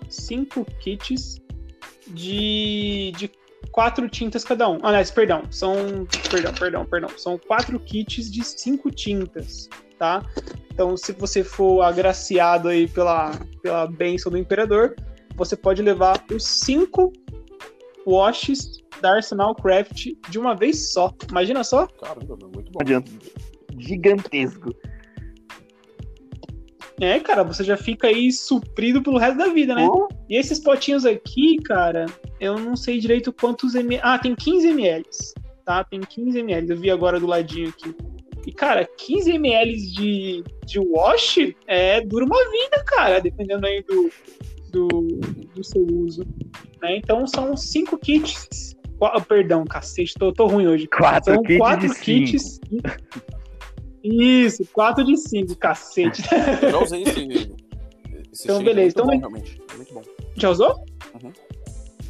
[0.09, 1.41] cinco kits
[2.09, 3.31] de, de
[3.73, 4.79] quatro tintas cada um.
[4.83, 6.07] Aliás, perdão, são.
[6.31, 7.11] Perdão, perdão, perdão.
[7.17, 10.25] São quatro kits de cinco tintas, tá?
[10.73, 14.95] Então, se você for agraciado aí pela, pela bênção do imperador,
[15.37, 17.13] você pode levar os cinco
[18.07, 21.15] washes da Arsenal Craft de uma vez só.
[21.31, 21.87] Imagina só.
[21.87, 22.81] Caramba, muito bom.
[22.81, 23.11] Adianta.
[23.79, 24.75] Gigantesco.
[27.01, 29.89] É, cara, você já fica aí suprido pelo resto da vida, né?
[29.91, 32.07] Oh, E esses potinhos aqui, cara,
[32.39, 34.01] eu não sei direito quantos ml.
[34.05, 35.05] Ah, tem 15 ml,
[35.65, 35.83] tá?
[35.83, 36.71] Tem 15 ml.
[36.71, 37.95] Eu vi agora do ladinho aqui.
[38.47, 44.11] E, cara, 15 ml de, de wash é dura uma vida, cara, dependendo aí do,
[44.71, 44.89] do,
[45.55, 46.27] do seu uso.
[46.83, 46.97] né?
[46.97, 48.77] Então são cinco kits.
[48.99, 50.87] Qua- Perdão, cacete, tô, tô ruim hoje.
[50.87, 52.61] quatro São kits quatro de cinco.
[54.03, 56.23] Isso, quatro de cinco, cacete.
[56.63, 57.21] Eu já usei esse.
[58.33, 59.03] esse Então, beleza.
[59.03, 59.63] Muito Então, bom, realmente.
[59.73, 60.03] É Muito bom.
[60.37, 60.85] Já usou?
[61.23, 61.33] Uhum.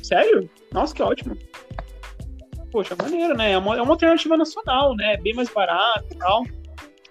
[0.03, 0.49] Sério?
[0.73, 1.37] Nossa, que ótimo.
[2.71, 3.53] Poxa, maneiro, né?
[3.53, 5.17] É uma, é uma alternativa nacional, né?
[5.17, 6.45] Bem mais barato e tal.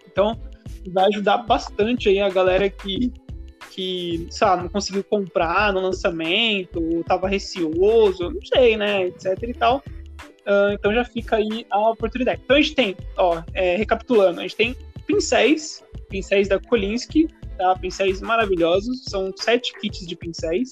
[0.10, 0.40] Então,
[0.88, 3.12] vai ajudar bastante aí a galera que,
[3.72, 9.08] que sabe, não conseguiu comprar no lançamento, ou tava receoso, não sei, né?
[9.08, 9.84] Etc e tal.
[10.50, 12.42] Ah, então já fica aí a oportunidade.
[12.44, 17.76] Então a gente tem, ó, é, recapitulando, a gente tem pincéis, pincéis da Kolinsky, tá?
[17.76, 20.70] Pincéis maravilhosos, são sete kits de pincéis.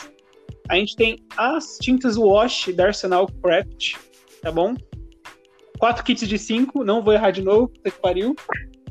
[0.67, 3.93] A gente tem as tintas wash da Arsenal Craft,
[4.41, 4.75] tá bom?
[5.77, 8.35] Quatro kits de cinco, não vou errar de novo, puta que pariu.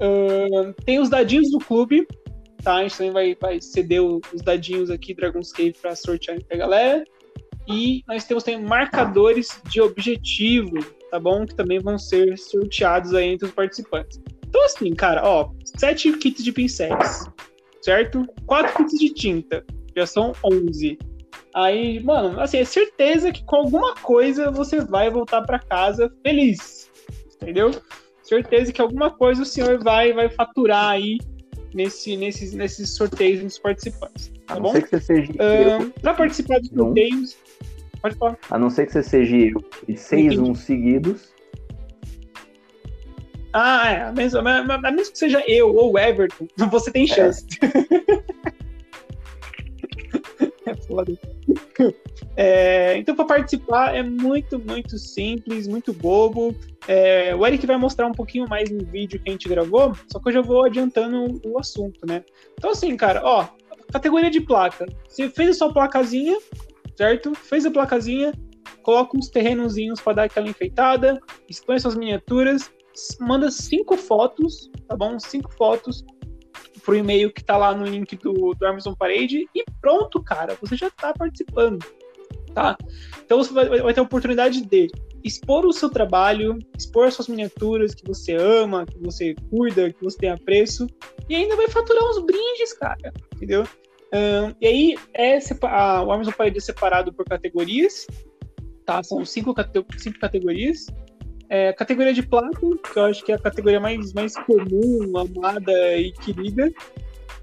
[0.00, 2.06] Ahn, tem os dadinhos do clube,
[2.62, 2.76] tá?
[2.76, 7.04] A gente também vai, vai ceder os dadinhos aqui, Dragon's Cave, pra sortear a galera.
[7.68, 10.78] E nós temos também marcadores de objetivo,
[11.10, 11.44] tá bom?
[11.46, 14.20] Que também vão ser sorteados aí entre os participantes.
[14.48, 17.24] Então, assim, cara, ó, sete kits de pincéis,
[17.82, 18.24] certo?
[18.46, 19.64] Quatro kits de tinta,
[19.96, 20.98] já são 11.
[21.54, 26.90] Aí, mano, assim, é certeza que com alguma coisa você vai voltar pra casa feliz,
[27.36, 27.70] entendeu?
[28.22, 31.18] Certeza que alguma coisa o senhor vai, vai faturar aí
[31.74, 34.72] nesse, nesses, nesses sorteios dos participantes, tá não bom?
[34.72, 35.90] ser que você seja eu.
[36.02, 36.86] pra participar dos Não.
[36.86, 37.36] sorteios,
[38.00, 38.38] pode falar.
[38.50, 39.64] A não ser que você seja eu.
[39.88, 41.34] E seis uns seguidos.
[43.52, 47.46] Ah, é, a mesmo, a, mesmo que seja eu ou o Everton, você tem chance.
[50.66, 51.12] É foda.
[52.36, 56.54] É, então, para participar é muito, muito simples, muito bobo.
[56.86, 60.20] É, o Eric vai mostrar um pouquinho mais no vídeo que a gente gravou, só
[60.20, 62.22] que eu já vou adiantando o assunto, né?
[62.58, 63.48] Então, assim, cara, ó,
[63.90, 64.86] categoria de placa.
[65.08, 66.36] Você fez a sua placazinha,
[66.96, 67.34] certo?
[67.34, 68.32] Fez a placazinha,
[68.82, 72.70] coloca uns terrenozinhos para dar aquela enfeitada, expõe suas miniaturas,
[73.20, 75.18] manda cinco fotos, tá bom?
[75.18, 76.04] Cinco fotos
[76.84, 80.76] pro e-mail que tá lá no link do, do Amazon Parade e pronto, cara, você
[80.76, 81.84] já tá participando,
[82.54, 82.76] tá?
[83.24, 84.88] Então você vai, vai ter a oportunidade de
[85.24, 90.02] expor o seu trabalho, expor as suas miniaturas que você ama, que você cuida, que
[90.02, 90.86] você tem apreço,
[91.28, 93.64] e ainda vai faturar uns brindes, cara, entendeu?
[94.60, 98.06] E aí é a- o Amazon Parade é separado por categorias,
[98.84, 99.02] tá?
[99.02, 100.86] São cinco, cate- cinco categorias.
[101.48, 102.58] É, categoria de plata,
[102.92, 106.72] que eu acho que é a categoria mais, mais comum, amada e querida.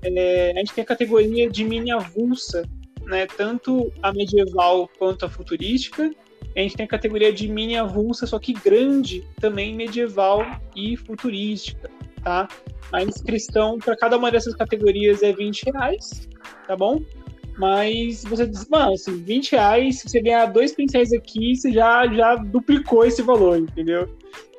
[0.04, 2.64] É, a gente tem a categoria de mini avulsa,
[3.04, 3.26] né?
[3.28, 6.12] Tanto a medieval quanto a futurística.
[6.56, 10.46] A gente tem a categoria de mini avulsa, só que grande, também medieval
[10.76, 11.90] e futurística,
[12.24, 12.48] tá?
[12.92, 16.28] A inscrição para cada uma dessas categorias é 20 reais,
[16.68, 17.02] tá bom?
[17.58, 22.08] Mas você diz, mano, assim, 20 reais, se você ganhar dois pincéis aqui, você já,
[22.08, 24.08] já duplicou esse valor, entendeu?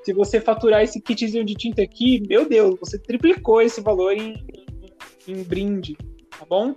[0.04, 4.34] Se você faturar esse kitzinho de tinta aqui, meu Deus, você triplicou esse valor em,
[5.26, 5.96] em, em brinde,
[6.38, 6.74] tá bom?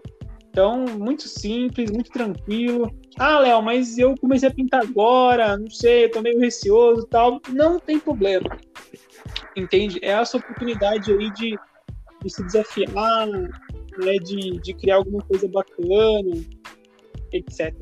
[0.49, 2.91] Então, muito simples, muito tranquilo.
[3.19, 7.39] Ah, Léo, mas eu comecei a pintar agora, não sei, tô meio receoso e tal.
[7.49, 8.57] Não tem problema.
[9.55, 9.99] Entende?
[10.01, 11.55] É a sua oportunidade aí de,
[12.23, 13.27] de se desafiar,
[13.99, 16.35] né, de, de criar alguma coisa bacana,
[17.31, 17.73] etc.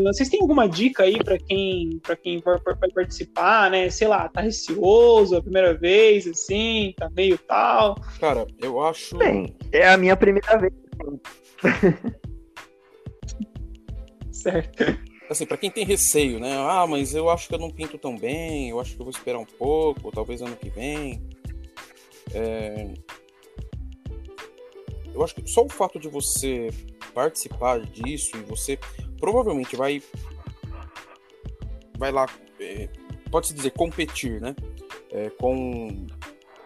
[0.00, 3.90] Vocês têm alguma dica aí para quem para quem vai, vai participar, né?
[3.90, 7.96] Sei lá, tá receoso a primeira vez, assim, tá meio tal.
[8.18, 9.18] Cara, eu acho.
[9.18, 10.72] Bem, é a minha primeira vez.
[14.32, 14.98] Certo.
[15.30, 16.56] Assim, pra quem tem receio, né?
[16.58, 19.12] Ah, mas eu acho que eu não pinto tão bem, eu acho que eu vou
[19.12, 21.22] esperar um pouco, ou talvez ano que vem.
[22.34, 22.92] É,
[25.14, 26.68] Eu acho que só o fato de você
[27.14, 28.78] participar disso e você
[29.18, 30.02] provavelmente vai.
[31.98, 32.26] Vai lá.
[32.58, 32.88] é,
[33.30, 34.54] Pode-se dizer competir, né?
[35.10, 36.06] É, com,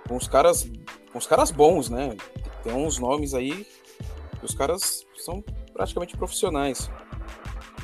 [0.08, 0.70] com os caras.
[1.12, 2.16] Com os caras bons, né?
[2.62, 3.66] Tem uns nomes aí.
[4.42, 6.90] Os caras são praticamente profissionais.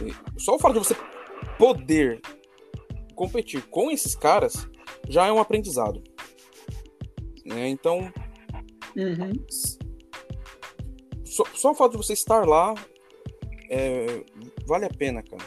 [0.00, 0.96] E só o fato de você
[1.58, 2.20] poder
[3.14, 4.68] competir com esses caras
[5.08, 6.02] já é um aprendizado.
[7.44, 7.68] Né?
[7.68, 8.12] Então,
[8.96, 9.32] Uhum.
[11.32, 12.74] Só, só o fato de você estar lá
[13.70, 14.22] é,
[14.66, 15.42] vale a pena, cara.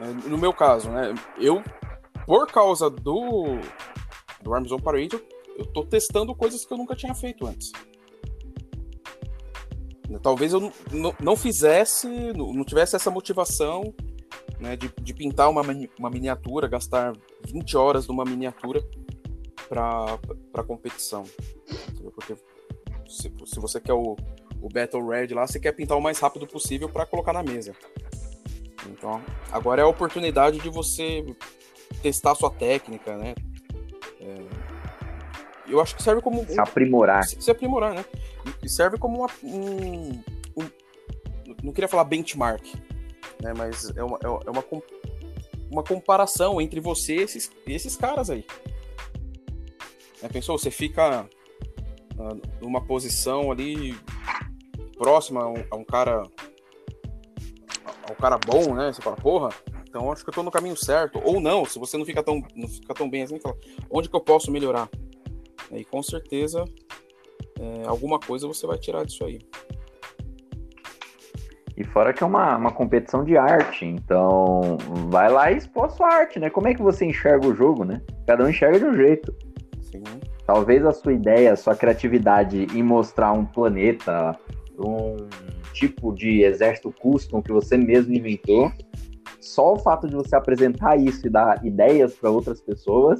[0.00, 1.14] É, no meu caso, né?
[1.38, 1.62] Eu,
[2.26, 3.58] por causa do,
[4.40, 5.20] do Arms on Parade,
[5.56, 7.72] eu, tô testando coisas que eu nunca tinha feito antes.
[10.22, 13.92] Talvez eu não- não, fizesse, não tivesse essa motivação
[14.58, 15.62] né, de, de pintar uma,
[15.98, 17.12] uma miniatura, gastar
[17.46, 18.80] 20 horas numa miniatura
[19.68, 21.24] para competição.
[22.14, 22.36] Porque
[23.08, 24.16] se, se você quer o,
[24.60, 27.74] o Battle Red lá, você quer pintar o mais rápido possível para colocar na mesa.
[28.88, 31.24] Então, agora é a oportunidade de você
[32.02, 33.34] testar a sua técnica, né?
[34.20, 34.46] É,
[35.68, 37.24] eu acho que serve como Se aprimorar.
[37.24, 38.04] se, se aprimorar, né?
[38.62, 40.10] E- serve como uma, um,
[40.56, 40.70] um-
[41.62, 42.64] Não queria falar benchmark,
[43.42, 43.52] né?
[43.56, 44.82] Mas é uma, é uma, com-
[45.70, 48.44] uma comparação entre você e esses, esses caras aí.
[50.22, 50.56] Né, Pensou?
[50.58, 51.28] Você fica
[52.18, 53.96] ah, numa posição ali
[54.96, 56.22] próxima a um, a um cara.
[57.84, 58.92] a um cara bom, né?
[58.92, 59.50] Você fala, porra,
[59.88, 61.20] então acho que eu tô no caminho certo.
[61.24, 63.56] Ou não, se você não fica tão, não fica tão bem assim, fala,
[63.90, 64.88] onde que eu posso melhorar?
[65.72, 66.64] E com certeza
[67.58, 69.38] é, alguma coisa você vai tirar disso aí.
[71.76, 74.78] E fora que é uma, uma competição de arte, então
[75.10, 76.48] vai lá e expor sua arte, né?
[76.48, 78.00] Como é que você enxerga o jogo, né?
[78.26, 79.34] Cada um enxerga de um jeito.
[79.82, 80.02] Sim.
[80.46, 84.38] Talvez a sua ideia, a sua criatividade em mostrar um planeta,
[84.78, 85.16] um
[85.72, 88.72] tipo de exército custom que você mesmo inventou,
[89.40, 93.18] só o fato de você apresentar isso e dar ideias para outras pessoas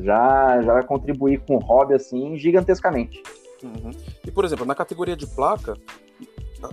[0.00, 3.22] já, já vai contribuir com o hobby assim gigantescamente.
[3.62, 3.90] Uhum.
[4.24, 5.76] E, por exemplo, na categoria de placa,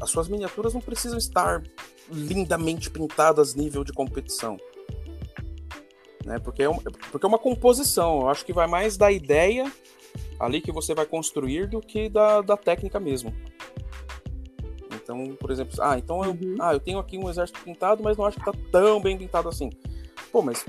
[0.02, 1.64] as suas miniaturas não precisam estar
[2.12, 4.58] lindamente pintadas nível de competição.
[6.26, 6.40] Né?
[6.40, 6.80] Porque, é um-
[7.12, 8.22] porque é uma composição.
[8.22, 9.72] Eu acho que vai mais da ideia
[10.40, 13.34] ali que você vai construir do que da, da técnica mesmo.
[15.22, 16.56] Então, por exemplo, ah, então eu, Uhum.
[16.60, 19.48] ah, eu tenho aqui um exército pintado, mas não acho que tá tão bem pintado
[19.50, 19.70] assim.
[20.32, 20.66] Pô, mas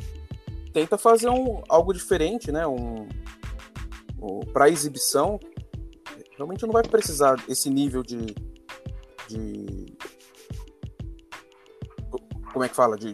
[0.73, 2.67] tenta fazer um, algo diferente, né?
[2.67, 3.07] Um,
[4.53, 5.39] para exibição,
[6.37, 8.35] realmente não vai precisar esse nível de,
[9.29, 9.87] de
[12.11, 12.21] co-
[12.53, 13.13] como é que fala de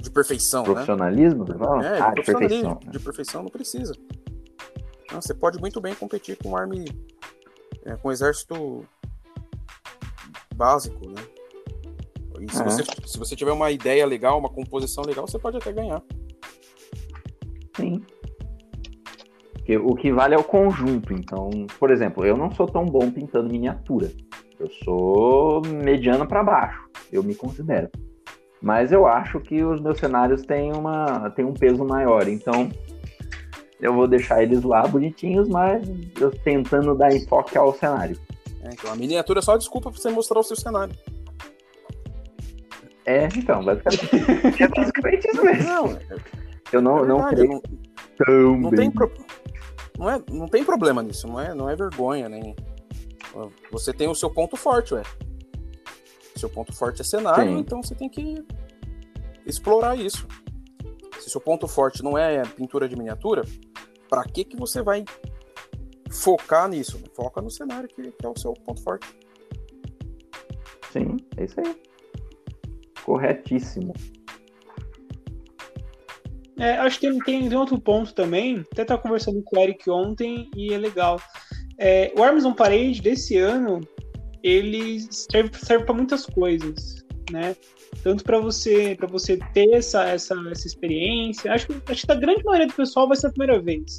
[0.00, 0.72] de perfeição, né?
[0.72, 1.86] Profissionalismo, você fala?
[1.86, 2.80] É, ah, de de profissionalismo, perfeição.
[2.84, 2.90] né?
[2.90, 3.92] de perfeição não precisa.
[5.12, 6.86] Não, você pode muito bem competir com um arme
[7.84, 8.84] é, com um exército
[10.54, 11.22] básico, né?
[12.40, 12.64] E se, Uhum.
[12.70, 16.02] você, se você tiver uma ideia legal, uma composição legal, você pode até ganhar.
[17.76, 18.02] Sim.
[19.52, 21.12] Porque o que vale é o conjunto.
[21.12, 24.10] Então, por exemplo, eu não sou tão bom pintando miniatura.
[24.58, 26.80] Eu sou mediano para baixo,
[27.12, 27.88] eu me considero.
[28.60, 32.28] Mas eu acho que os meus cenários têm, uma, têm um peso maior.
[32.28, 32.68] Então,
[33.80, 35.88] eu vou deixar eles lá bonitinhos, mas
[36.20, 38.16] eu tentando dar enfoque ao cenário.
[38.62, 40.94] É, então a miniatura é só desculpa pra você mostrar o seu cenário.
[43.04, 45.64] É, então, basicamente, é basicamente isso mesmo.
[45.64, 45.98] Não,
[46.72, 47.60] Eu não, é não creio não,
[48.16, 49.12] tão não tem pro-
[49.98, 52.54] não é não tem problema nisso, não é não é vergonha nem
[53.70, 55.02] você tem o seu ponto forte, ué.
[56.36, 57.58] Seu ponto forte é cenário, Sim.
[57.58, 58.44] então você tem que
[59.46, 60.26] explorar isso.
[61.18, 63.42] Se seu ponto forte não é pintura de miniatura,
[64.08, 65.04] pra que que você vai
[66.12, 67.00] focar nisso?
[67.14, 69.06] Foca no cenário que, que é o seu ponto forte.
[70.92, 71.74] Sim, é isso aí.
[73.04, 73.92] Corretíssimo.
[76.58, 78.64] É, acho que tem, tem, tem outro ponto também.
[78.72, 81.20] Até estava conversando com o Eric ontem e é legal.
[81.78, 83.80] É, o Arms on Parade desse ano
[84.42, 87.56] ele serve, serve para muitas coisas, né?
[88.02, 91.52] Tanto para você para você ter essa, essa, essa experiência.
[91.52, 93.98] Acho, que- acho que a grande maioria do pessoal vai ser a primeira vez.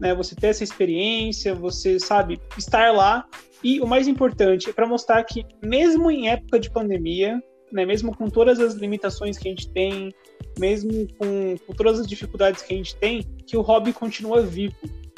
[0.00, 0.14] Né?
[0.14, 3.26] Você ter essa experiência, você sabe, estar lá.
[3.62, 8.16] E o mais importante é para mostrar que, mesmo em época de pandemia, né, mesmo
[8.16, 10.12] com todas as limitações que a gente tem,
[10.58, 14.74] mesmo com, com todas as dificuldades que a gente tem, que o hobby continua vivo,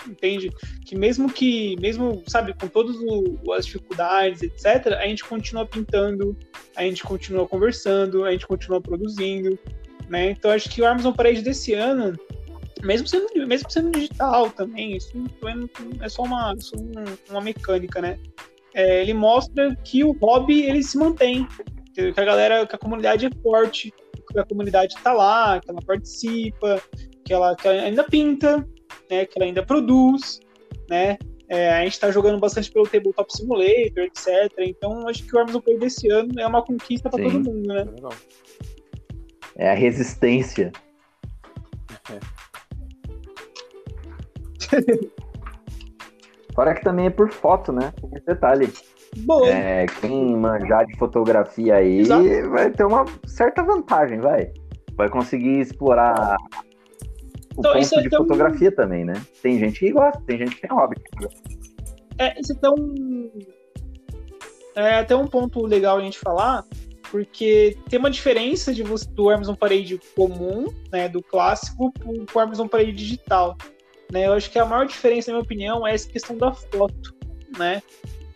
[0.06, 0.50] entende?
[0.84, 2.96] Que mesmo que, mesmo, sabe, com todas
[3.56, 6.36] as dificuldades, etc., a gente continua pintando,
[6.76, 9.58] a gente continua conversando, a gente continua produzindo,
[10.08, 10.30] né?
[10.30, 12.18] Então acho que o Arms on Parade desse ano,
[12.82, 15.68] mesmo sendo, mesmo sendo digital também, isso não-
[16.00, 18.18] é só uma, só um- uma mecânica, né?
[18.74, 21.46] É, ele mostra que o hobby ele se mantém,
[21.94, 23.92] que a galera, que a comunidade é forte,
[24.30, 26.80] que a comunidade está lá, que ela participa,
[27.24, 28.66] que ela, que ela ainda pinta,
[29.10, 30.40] né, que ela ainda produz,
[30.88, 31.18] né,
[31.48, 34.26] É, a gente está jogando bastante pelo Tabletop Simulator, etc.
[34.60, 37.84] Então, acho que o Arms Play desse ano é uma conquista para todo mundo, né?
[39.56, 40.72] É a resistência.
[42.10, 42.18] É.
[46.54, 47.92] Fora que também é por foto, né?
[48.00, 48.72] Tem esse detalhe.
[49.18, 49.48] Boa.
[49.48, 52.50] É, quem manjar de fotografia aí Exato.
[52.50, 54.50] vai ter uma certa vantagem, vai.
[54.94, 56.36] Vai conseguir explorar
[57.56, 58.18] o então, ponto é de tão...
[58.20, 59.14] fotografia também, né?
[59.42, 60.96] Tem gente que gosta, tem gente que tem hobby.
[62.18, 62.74] É, isso é tão.
[64.74, 66.64] É até um ponto legal a gente falar,
[67.10, 72.42] porque tem uma diferença de você, do Amazon Parade comum, né, do clássico, para o
[72.42, 73.56] Amazon Parade digital.
[74.12, 74.26] Né?
[74.26, 77.14] Eu acho que a maior diferença, na minha opinião, é essa questão da foto,
[77.56, 77.82] né?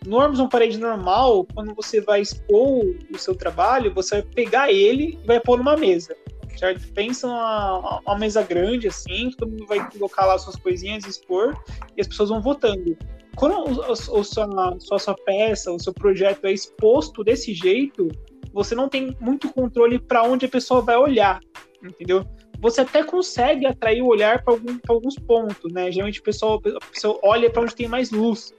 [0.03, 5.19] No Amazon Parade normal, quando você vai expor o seu trabalho, você vai pegar ele
[5.21, 6.15] e vai pôr numa mesa.
[6.57, 6.91] Certo?
[6.93, 11.55] Pensa uma, uma mesa grande, assim, todo mundo vai colocar lá suas coisinhas, expor,
[11.95, 12.97] e as pessoas vão votando.
[13.35, 18.07] Quando sua, sua, sua peça, o seu projeto é exposto desse jeito,
[18.51, 21.39] você não tem muito controle para onde a pessoa vai olhar,
[21.83, 22.25] entendeu?
[22.59, 25.91] Você até consegue atrair o olhar para algum, alguns pontos, né?
[25.91, 28.53] Geralmente o pessoal, pessoa olha para onde tem mais luz.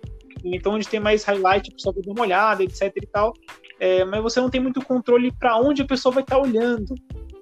[0.44, 3.34] Então, onde tem mais highlight, a pessoa vai dar uma olhada, etc e tal.
[3.80, 6.94] É, mas você não tem muito controle para onde a pessoa vai estar tá olhando,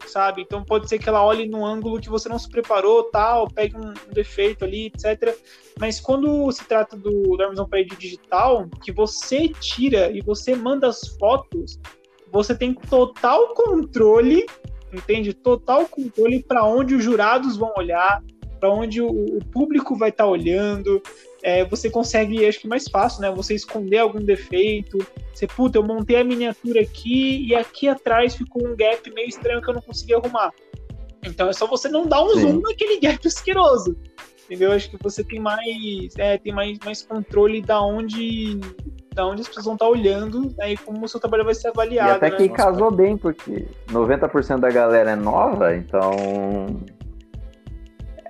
[0.07, 0.43] sabe?
[0.43, 3.77] Então pode ser que ela olhe num ângulo que você não se preparou, tal, pegue
[3.77, 5.35] um, um defeito ali, etc.
[5.79, 10.89] Mas quando se trata do, do Amazon Parade digital, que você tira e você manda
[10.89, 11.79] as fotos,
[12.31, 14.47] você tem total controle,
[14.97, 15.33] entende?
[15.33, 18.23] Total controle para onde os jurados vão olhar,
[18.59, 21.03] para onde o, o, público vai estar tá olhando
[21.47, 23.31] é, você consegue, acho que mais fácil, né?
[23.31, 24.99] Você esconder algum defeito.
[25.33, 29.63] Você, puta, eu montei a miniatura aqui e aqui atrás ficou um gap meio estranho
[29.63, 30.53] que eu não consegui arrumar.
[31.25, 32.41] Então é só você não dar um Sim.
[32.41, 33.97] zoom naquele gap asqueroso.
[34.45, 34.73] Entendeu?
[34.73, 38.59] Acho que você tem mais, é, tem mais, mais controle da onde,
[39.17, 41.69] da onde as pessoas vão estar olhando né, e como o seu trabalho vai ser
[41.69, 42.11] avaliado.
[42.11, 42.37] E até né?
[42.37, 46.13] que casou bem, porque 90% da galera é nova, então.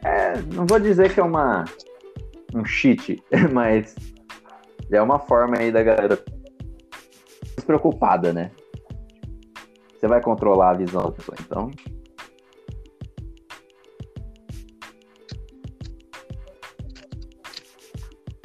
[0.05, 1.65] É, não vou dizer que é uma
[2.55, 3.21] um cheat,
[3.53, 3.97] mas
[4.91, 6.19] é uma forma aí da galera
[7.57, 8.53] despreocupada, né?
[9.99, 11.71] Você vai controlar a visão da pessoa, então.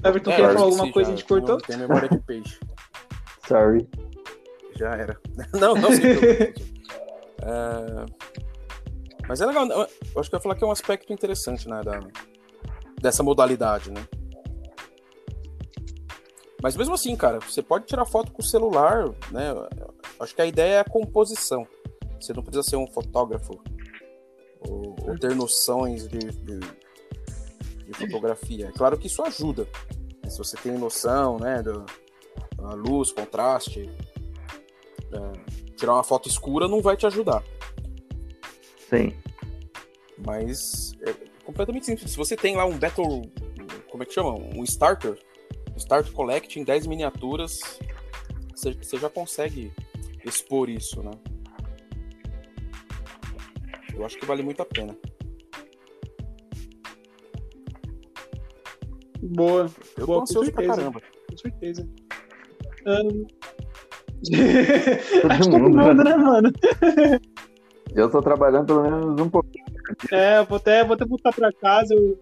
[0.03, 1.11] Everton, é, quer falar alguma coisa?
[1.11, 1.57] A gente cortou?
[1.57, 2.59] Tem memória de peixe.
[3.47, 3.87] Sorry.
[4.75, 5.19] Já era.
[5.59, 5.89] Não, não,
[7.43, 8.05] é...
[9.27, 9.67] Mas é legal.
[9.69, 9.81] Eu
[10.19, 11.81] acho que eu ia falar que é um aspecto interessante, né?
[11.83, 11.99] Da,
[13.01, 14.05] dessa modalidade, né?
[16.61, 19.53] Mas mesmo assim, cara, você pode tirar foto com o celular, né?
[20.19, 21.67] Acho que a ideia é a composição.
[22.19, 23.59] Você não precisa ser um fotógrafo
[24.69, 26.59] ou, ou ter noções de, de,
[27.91, 28.67] de, fotografia.
[28.67, 29.67] É claro que isso ajuda.
[30.27, 33.89] Se você tem noção, né, da luz, contraste,
[35.11, 37.43] é, tirar uma foto escura não vai te ajudar.
[38.89, 39.13] Sim.
[40.25, 41.13] Mas é,
[41.43, 42.11] completamente simples.
[42.11, 43.21] Se você tem lá um Battle.
[43.89, 44.31] Como é que chama?
[44.31, 45.19] Um starter.
[45.73, 47.59] Um starter Collect em 10 miniaturas.
[48.55, 49.71] Você, você já consegue
[50.23, 51.11] expor isso, né?
[53.93, 54.95] Eu acho que vale muito a pena.
[59.21, 59.69] Boa.
[59.97, 61.01] Eu Boa, tô ansioso pra caramba.
[61.29, 61.87] Com certeza.
[62.85, 63.25] Um...
[65.29, 66.51] Acho que todo mundo, né, mano?
[67.93, 69.65] Eu tô trabalhando pelo menos um pouquinho
[70.11, 71.93] é, vou até, vou até voltar pra casa.
[71.93, 72.19] Eu,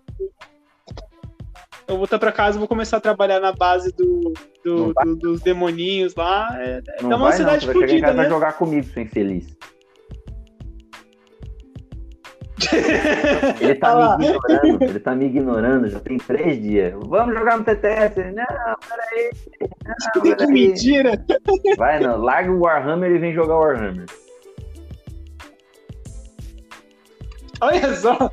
[0.89, 4.33] eu vou voltar pra casa e vou começar a trabalhar na base do,
[4.63, 6.49] do, do dos demoninhos lá.
[6.59, 7.73] É, é não dá uma vai, cidade não.
[7.73, 8.29] Você fodida, vai né?
[8.29, 9.57] jogar comigo, seu infeliz.
[13.59, 16.93] Ele tá ah me ignorando, ele tá me ignorando já tem três dias.
[17.07, 18.15] Vamos jogar no TTS?
[18.31, 18.45] Não,
[18.87, 19.31] peraí.
[19.61, 20.35] Não, peraí.
[20.35, 21.25] Que mentira!
[21.77, 24.05] Vai não, larga o Warhammer e vem jogar o Warhammer.
[27.61, 28.31] Olha só.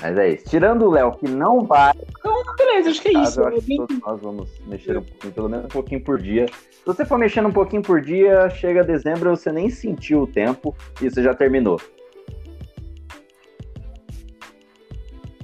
[0.00, 0.44] Mas é isso.
[0.48, 1.92] Tirando o Léo, que não vai.
[2.18, 3.40] Então, beleza, acho que é isso.
[3.40, 6.46] Eu acho que todos nós vamos mexer um pouquinho, pelo menos um pouquinho por dia.
[6.80, 10.74] Se você for mexendo um pouquinho por dia, chega dezembro, você nem sentiu o tempo
[11.00, 11.78] e você já terminou.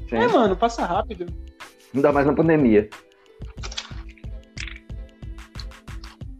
[0.06, 0.14] Gente.
[0.14, 1.26] É, mano, passa rápido.
[1.94, 2.88] Ainda mais na pandemia.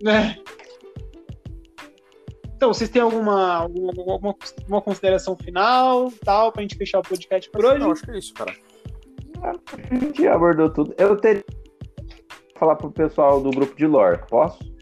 [0.06, 0.46] É.
[2.56, 7.66] Então, vocês têm alguma, alguma, alguma, consideração final, tal, pra gente fechar o podcast por
[7.66, 7.80] hoje?
[7.80, 8.54] Não, acho que é isso, cara.
[9.42, 10.94] A gente abordou tudo.
[10.96, 14.22] Eu teria que falar pro pessoal do grupo de lore.
[14.30, 14.75] Posso?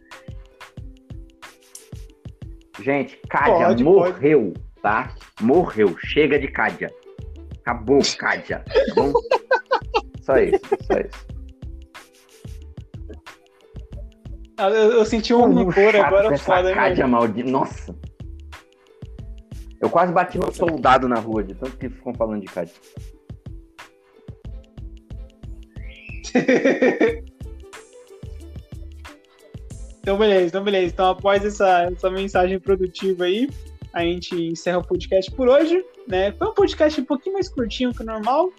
[2.81, 4.65] Gente, Cádia pode, morreu, pode.
[4.83, 5.15] tá?
[5.41, 5.97] Morreu.
[5.99, 6.91] Chega de Cádia.
[7.61, 8.65] Acabou, Cádia.
[8.67, 9.13] Tá bom?
[10.23, 11.27] Só isso, só isso.
[14.57, 17.51] Ah, Eu, eu senti um rancor agora foda, hein, Cádia maldita.
[17.51, 17.95] Nossa.
[19.81, 22.75] Eu quase bati no soldado na rua, de tanto que ficam falando de Cádia.
[30.05, 30.93] Então, beleza, então, beleza.
[30.93, 33.49] Então, após essa, essa mensagem produtiva aí,
[33.91, 36.31] a gente encerra o podcast por hoje, né?
[36.33, 38.53] Foi um podcast um pouquinho mais curtinho que o normal,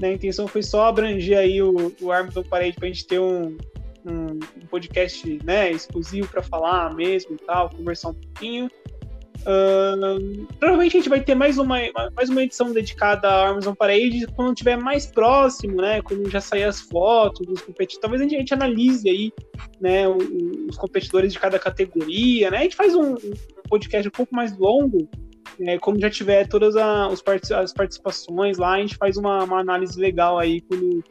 [0.00, 0.08] né?
[0.08, 3.58] A intenção foi só abranger aí o, o do Parede pra gente ter um,
[4.06, 8.70] um, um podcast, né, exclusivo para falar mesmo e tal, conversar um pouquinho.
[9.44, 11.78] Ahn, provavelmente a gente vai ter mais uma,
[12.14, 16.00] mais uma edição dedicada a Arms on Parade quando estiver mais próximo, né?
[16.02, 18.00] Quando já sair as fotos dos competidores.
[18.00, 19.32] Talvez a gente, a gente analise aí
[19.80, 22.58] né, os competidores de cada categoria, né?
[22.58, 23.32] A gente faz um, um
[23.68, 25.08] podcast um pouco mais longo,
[25.58, 27.22] né, quando já tiver todas a- os
[27.52, 31.02] as participações lá, a gente faz uma, uma análise legal aí quando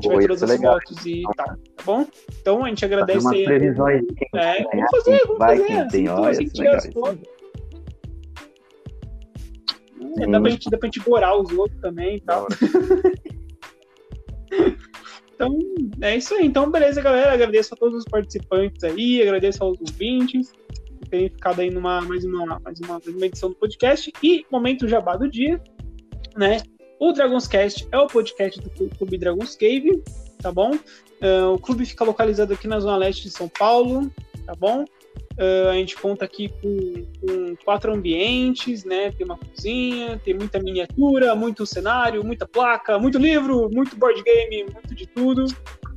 [0.00, 0.74] tiver todas as legal.
[0.74, 2.06] fotos e tal, tá bom?
[2.40, 3.44] Então a gente agradece aí.
[3.44, 4.02] previsões
[4.34, 6.04] É, vamos fazer, vamos vai, fazer, quem assim, tem.
[6.06, 7.39] tudo, Olha, assim,
[10.18, 12.46] É, dá, pra gente, dá pra gente gorar os outros também e tal.
[15.40, 15.58] Então,
[16.02, 16.44] é isso aí.
[16.44, 17.32] Então, beleza, galera.
[17.32, 20.52] Agradeço a todos os participantes aí, agradeço aos ouvintes
[20.98, 24.12] por terem ficado aí numa mais uma, mais uma, mais uma edição do podcast.
[24.22, 25.58] E momento jabá do dia,
[26.36, 26.58] né?
[26.98, 30.02] O Dragons Cast é o podcast do Clube Dragons Cave,
[30.42, 30.72] tá bom?
[31.22, 34.10] Ah, o clube fica localizado aqui na Zona Leste de São Paulo,
[34.44, 34.84] tá bom?
[35.38, 39.10] Ah, a gente conta aqui com, com quatro ambientes, né?
[39.12, 44.64] Tem uma cozinha, tem muita miniatura, muito cenário, muita placa, muito livro, muito board game,
[44.72, 45.46] muito de tudo,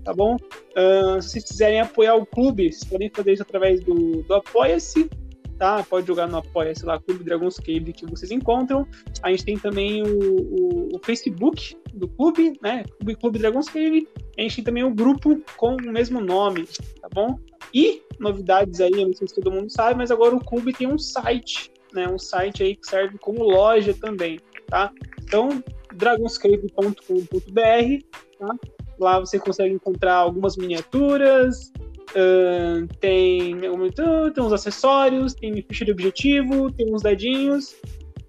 [0.04, 0.38] tá bom?
[0.76, 5.10] Ah, se quiserem apoiar o clube, vocês podem fazer isso através do, do Apoia-se,
[5.58, 5.84] tá?
[5.84, 8.88] Pode jogar no Apoia-se lá, Clube Dragons Cave, que vocês encontram.
[9.22, 12.84] A gente tem também o, o- o Facebook do clube, né?
[12.98, 14.08] Clube, clube Dragons Cave.
[14.38, 16.66] A gente tem também o grupo com o mesmo nome,
[17.02, 17.38] tá bom?
[17.74, 20.88] E novidades aí, eu não sei se todo mundo sabe, mas agora o clube tem
[20.88, 22.08] um site, né?
[22.08, 24.92] Um site aí que serve como loja também, tá?
[25.24, 28.06] Então, dragonscave.com.br,
[28.40, 28.56] tá?
[29.00, 31.72] Lá você consegue encontrar algumas miniaturas,
[32.16, 37.76] ahn, tem, tem uns acessórios, tem ficha de objetivo, tem uns dadinhos.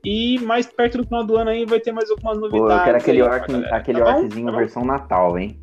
[0.05, 2.79] E mais perto do final do ano aí vai ter mais algumas Pô, novidades.
[2.79, 5.59] eu quero aquele, aí orc, aquele tá orczinho Tá versão Natal, hein?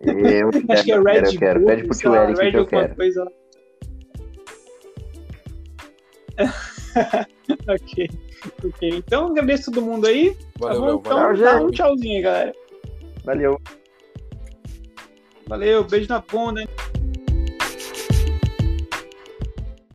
[0.00, 1.60] Eu quero, Acho que é eu Red quero, eu quero.
[1.60, 2.94] Bull, Pede pro tio Eric Red que eu quero.
[2.96, 3.26] Coisa
[7.68, 8.08] ok,
[8.64, 8.88] ok.
[8.90, 10.36] Então agradeço todo mundo aí.
[10.58, 11.00] Valeu, tá bom?
[11.00, 11.42] Então Valeu.
[11.44, 12.52] dá um tchauzinho aí, galera.
[13.24, 13.60] Valeu.
[15.48, 16.60] Valeu, beijo na bunda.
[16.60, 16.68] hein?